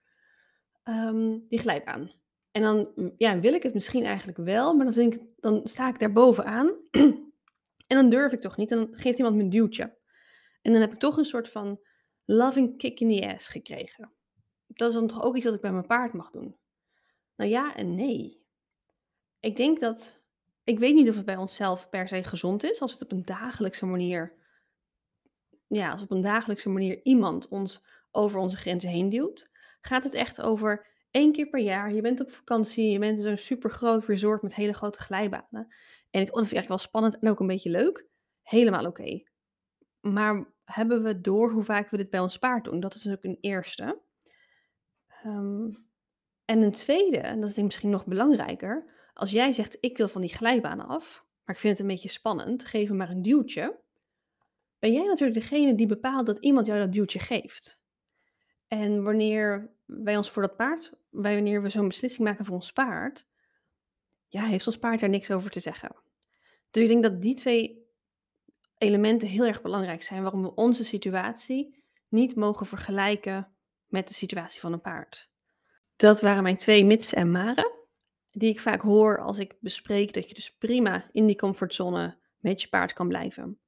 Ehm, 0.83 1.37
die 1.49 1.59
glijbaan. 1.59 2.11
En 2.51 2.61
dan 2.61 2.89
ja, 3.17 3.39
wil 3.39 3.53
ik 3.53 3.63
het 3.63 3.73
misschien 3.73 4.05
eigenlijk 4.05 4.37
wel, 4.37 4.73
maar 4.73 4.85
dan, 4.85 4.93
vind 4.93 5.13
ik, 5.13 5.21
dan 5.39 5.61
sta 5.63 5.89
ik 5.89 5.99
daar 5.99 6.11
bovenaan. 6.11 6.73
en 7.87 7.95
dan 7.97 8.09
durf 8.09 8.31
ik 8.31 8.41
toch 8.41 8.57
niet. 8.57 8.71
En 8.71 8.77
dan 8.77 8.89
geeft 8.91 9.17
iemand 9.17 9.35
me 9.35 9.43
een 9.43 9.49
duwtje. 9.49 9.97
En 10.61 10.71
dan 10.71 10.81
heb 10.81 10.93
ik 10.93 10.99
toch 10.99 11.17
een 11.17 11.25
soort 11.25 11.49
van 11.49 11.79
loving 12.25 12.77
kick 12.77 12.99
in 12.99 13.09
the 13.09 13.33
ass 13.33 13.47
gekregen. 13.47 14.11
Dat 14.67 14.87
is 14.87 14.93
dan 14.93 15.07
toch 15.07 15.23
ook 15.23 15.35
iets 15.35 15.45
wat 15.45 15.53
ik 15.53 15.61
bij 15.61 15.71
mijn 15.71 15.87
paard 15.87 16.13
mag 16.13 16.31
doen? 16.31 16.55
Nou 17.35 17.49
ja 17.49 17.75
en 17.75 17.95
nee. 17.95 18.45
Ik 19.39 19.55
denk 19.55 19.79
dat 19.79 20.21
ik 20.63 20.79
weet 20.79 20.95
niet 20.95 21.09
of 21.09 21.15
het 21.15 21.25
bij 21.25 21.37
onszelf 21.37 21.89
per 21.89 22.07
se 22.07 22.23
gezond 22.23 22.63
is 22.63 22.81
als 22.81 22.91
het 22.91 23.01
op 23.01 23.11
een 23.11 23.25
dagelijkse 23.25 23.85
manier, 23.85 24.33
ja, 25.71 25.91
als 25.91 26.01
op 26.01 26.11
een 26.11 26.21
dagelijkse 26.21 26.69
manier 26.69 26.99
iemand 27.03 27.47
ons 27.47 27.83
over 28.11 28.39
onze 28.39 28.57
grenzen 28.57 28.89
heen 28.89 29.09
duwt. 29.09 29.49
Gaat 29.81 30.03
het 30.03 30.13
echt 30.13 30.41
over 30.41 30.87
één 31.11 31.31
keer 31.31 31.49
per 31.49 31.59
jaar, 31.59 31.93
je 31.93 32.01
bent 32.01 32.19
op 32.19 32.31
vakantie, 32.31 32.91
je 32.91 32.99
bent 32.99 33.17
in 33.17 33.23
zo'n 33.23 33.37
super 33.37 33.69
groot 33.69 34.05
resort 34.05 34.41
met 34.41 34.55
hele 34.55 34.73
grote 34.73 34.99
glijbanen. 34.99 35.73
En 36.09 36.25
dat 36.25 36.33
vind 36.33 36.51
ik 36.51 36.57
echt 36.57 36.67
wel 36.67 36.77
spannend 36.77 37.19
en 37.19 37.29
ook 37.29 37.39
een 37.39 37.47
beetje 37.47 37.69
leuk. 37.69 38.07
Helemaal 38.41 38.85
oké. 38.85 39.23
Maar 39.99 40.53
hebben 40.63 41.03
we 41.03 41.21
door 41.21 41.51
hoe 41.51 41.63
vaak 41.63 41.89
we 41.89 41.97
dit 41.97 42.09
bij 42.09 42.19
ons 42.19 42.37
paard 42.37 42.63
doen? 42.63 42.79
Dat 42.79 42.95
is 42.95 43.03
natuurlijk 43.03 43.35
een 43.43 43.49
eerste. 43.51 44.01
Um, 45.25 45.89
en 46.45 46.61
een 46.61 46.71
tweede, 46.71 47.17
en 47.17 47.41
dat 47.41 47.49
is 47.49 47.55
misschien 47.55 47.89
nog 47.89 48.05
belangrijker, 48.05 48.85
als 49.13 49.31
jij 49.31 49.51
zegt, 49.51 49.77
ik 49.79 49.97
wil 49.97 50.07
van 50.07 50.21
die 50.21 50.33
glijbaan 50.33 50.87
af, 50.87 51.25
maar 51.43 51.55
ik 51.55 51.61
vind 51.61 51.77
het 51.77 51.81
een 51.81 51.93
beetje 51.93 52.09
spannend, 52.09 52.65
geef 52.65 52.89
me 52.89 52.95
maar 52.95 53.09
een 53.09 53.21
duwtje. 53.21 53.80
Ben 54.81 54.93
jij 54.93 55.05
natuurlijk 55.05 55.39
degene 55.39 55.75
die 55.75 55.87
bepaalt 55.87 56.25
dat 56.25 56.37
iemand 56.37 56.65
jou 56.65 56.79
dat 56.79 56.91
duwtje 56.91 57.19
geeft. 57.19 57.81
En 58.67 59.03
wanneer 59.03 59.75
wij 59.85 60.17
ons 60.17 60.29
voor 60.31 60.41
dat 60.41 60.55
paard, 60.55 60.91
wanneer 61.09 61.61
we 61.61 61.69
zo'n 61.69 61.87
beslissing 61.87 62.27
maken 62.27 62.45
voor 62.45 62.55
ons 62.55 62.71
paard, 62.71 63.27
ja, 64.27 64.45
heeft 64.45 64.67
ons 64.67 64.77
paard 64.77 64.99
daar 64.99 65.09
niks 65.09 65.31
over 65.31 65.51
te 65.51 65.59
zeggen. 65.59 65.95
Dus 66.71 66.83
ik 66.83 66.89
denk 66.89 67.03
dat 67.03 67.21
die 67.21 67.35
twee 67.35 67.89
elementen 68.77 69.27
heel 69.27 69.45
erg 69.45 69.61
belangrijk 69.61 70.03
zijn 70.03 70.21
waarom 70.21 70.41
we 70.41 70.55
onze 70.55 70.83
situatie 70.83 71.83
niet 72.07 72.35
mogen 72.35 72.65
vergelijken 72.65 73.55
met 73.87 74.07
de 74.07 74.13
situatie 74.13 74.61
van 74.61 74.73
een 74.73 74.81
paard. 74.81 75.29
Dat 75.95 76.21
waren 76.21 76.43
mijn 76.43 76.57
twee 76.57 76.85
mits 76.85 77.13
en 77.13 77.31
maren 77.31 77.71
die 78.31 78.49
ik 78.49 78.59
vaak 78.59 78.81
hoor 78.81 79.19
als 79.19 79.37
ik 79.37 79.57
bespreek 79.59 80.13
dat 80.13 80.29
je 80.29 80.35
dus 80.35 80.55
prima 80.57 81.09
in 81.11 81.25
die 81.25 81.35
comfortzone 81.35 82.17
met 82.37 82.61
je 82.61 82.67
paard 82.67 82.93
kan 82.93 83.07
blijven. 83.07 83.60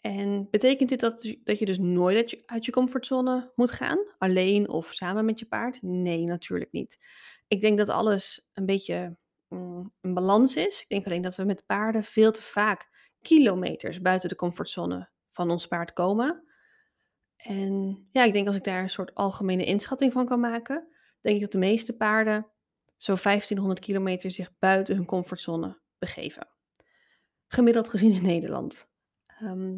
En 0.00 0.48
betekent 0.50 0.88
dit 0.88 1.00
dat, 1.00 1.34
dat 1.44 1.58
je 1.58 1.66
dus 1.66 1.78
nooit 1.78 2.16
uit 2.16 2.30
je, 2.30 2.42
uit 2.46 2.64
je 2.64 2.72
comfortzone 2.72 3.52
moet 3.54 3.70
gaan? 3.70 3.98
Alleen 4.18 4.68
of 4.68 4.94
samen 4.94 5.24
met 5.24 5.38
je 5.38 5.46
paard? 5.46 5.82
Nee, 5.82 6.24
natuurlijk 6.24 6.72
niet. 6.72 6.98
Ik 7.48 7.60
denk 7.60 7.78
dat 7.78 7.88
alles 7.88 8.48
een 8.52 8.66
beetje 8.66 9.16
mm, 9.48 9.92
een 10.00 10.14
balans 10.14 10.56
is. 10.56 10.80
Ik 10.80 10.88
denk 10.88 11.06
alleen 11.06 11.22
dat 11.22 11.36
we 11.36 11.44
met 11.44 11.66
paarden 11.66 12.04
veel 12.04 12.32
te 12.32 12.42
vaak 12.42 12.88
kilometers 13.20 14.00
buiten 14.00 14.28
de 14.28 14.34
comfortzone 14.34 15.10
van 15.30 15.50
ons 15.50 15.66
paard 15.66 15.92
komen. 15.92 16.42
En 17.36 18.06
ja, 18.12 18.24
ik 18.24 18.32
denk 18.32 18.46
als 18.46 18.56
ik 18.56 18.64
daar 18.64 18.82
een 18.82 18.90
soort 18.90 19.14
algemene 19.14 19.64
inschatting 19.64 20.12
van 20.12 20.26
kan 20.26 20.40
maken, 20.40 20.88
denk 21.20 21.36
ik 21.36 21.42
dat 21.42 21.52
de 21.52 21.58
meeste 21.58 21.96
paarden 21.96 22.46
zo'n 22.96 23.18
1500 23.22 23.80
kilometer 23.80 24.30
zich 24.30 24.50
buiten 24.58 24.96
hun 24.96 25.04
comfortzone 25.04 25.80
begeven. 25.98 26.48
Gemiddeld 27.46 27.88
gezien 27.88 28.12
in 28.12 28.22
Nederland. 28.22 28.88
Ehm, 29.40 29.76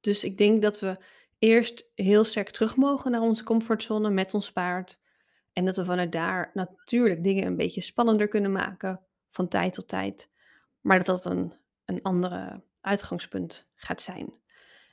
dus 0.00 0.24
ik 0.24 0.38
denk 0.38 0.62
dat 0.62 0.80
we 0.80 0.96
eerst 1.38 1.90
heel 1.94 2.24
sterk 2.24 2.50
terug 2.50 2.76
mogen 2.76 3.10
naar 3.10 3.20
onze 3.20 3.44
comfortzone 3.44 4.10
met 4.10 4.34
ons 4.34 4.52
paard. 4.52 4.98
En 5.52 5.64
dat 5.64 5.76
we 5.76 5.84
vanuit 5.84 6.12
daar 6.12 6.50
natuurlijk 6.54 7.22
dingen 7.22 7.46
een 7.46 7.56
beetje 7.56 7.80
spannender 7.80 8.28
kunnen 8.28 8.52
maken 8.52 9.00
van 9.30 9.48
tijd 9.48 9.72
tot 9.72 9.88
tijd. 9.88 10.30
Maar 10.80 11.04
dat 11.04 11.06
dat 11.22 11.32
een, 11.32 11.54
een 11.84 12.02
andere 12.02 12.62
uitgangspunt 12.80 13.68
gaat 13.74 14.02
zijn. 14.02 14.32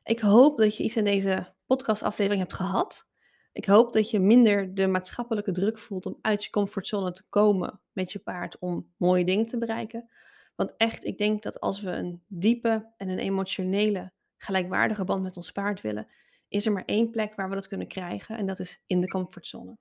Ik 0.04 0.20
hoop 0.20 0.58
dat 0.58 0.78
je 0.78 0.84
iets 0.84 0.98
aan 0.98 1.04
deze 1.04 1.54
podcastaflevering 1.66 2.42
hebt 2.42 2.54
gehad. 2.54 3.08
Ik 3.52 3.66
hoop 3.66 3.94
dat 3.94 4.10
je 4.10 4.20
minder 4.20 4.76
de 4.76 4.88
maatschappelijke 4.88 5.52
druk 5.52 5.78
voelt 5.78 6.06
om 6.06 6.18
uit 6.22 6.44
je 6.44 6.50
comfortzone 6.50 7.12
te 7.12 7.24
komen 7.30 7.82
met 7.92 8.12
je 8.12 8.20
paard 8.20 8.60
om 8.60 8.92
mooie 8.98 9.26
dingen 9.26 9.46
te 9.46 9.58
bereiken. 9.58 10.10
Want 10.56 10.74
echt, 10.78 11.04
ik 11.04 11.18
denk 11.18 11.44
dat 11.44 11.60
als 11.60 11.82
we 11.82 11.92
een 11.92 12.24
diepe 12.28 12.94
en 12.98 13.10
een 13.10 13.20
emotionele, 13.20 14.12
gelijkwaardige 14.38 15.04
band 15.04 15.24
met 15.24 15.38
ons 15.38 15.52
paard 15.52 15.82
willen, 15.82 16.08
is 16.48 16.66
er 16.66 16.72
maar 16.72 16.86
één 16.86 17.10
plek 17.10 17.36
waar 17.36 17.50
we 17.50 17.56
dat 17.56 17.68
kunnen 17.68 17.88
krijgen 17.88 18.38
en 18.38 18.46
dat 18.46 18.60
is 18.60 18.84
in 18.88 19.02
de 19.02 19.08
comfortzone. 19.08 19.78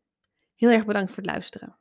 Heel 0.55 0.71
erg 0.71 0.85
bedankt 0.85 1.13
voor 1.13 1.23
het 1.23 1.33
luisteren. 1.33 1.77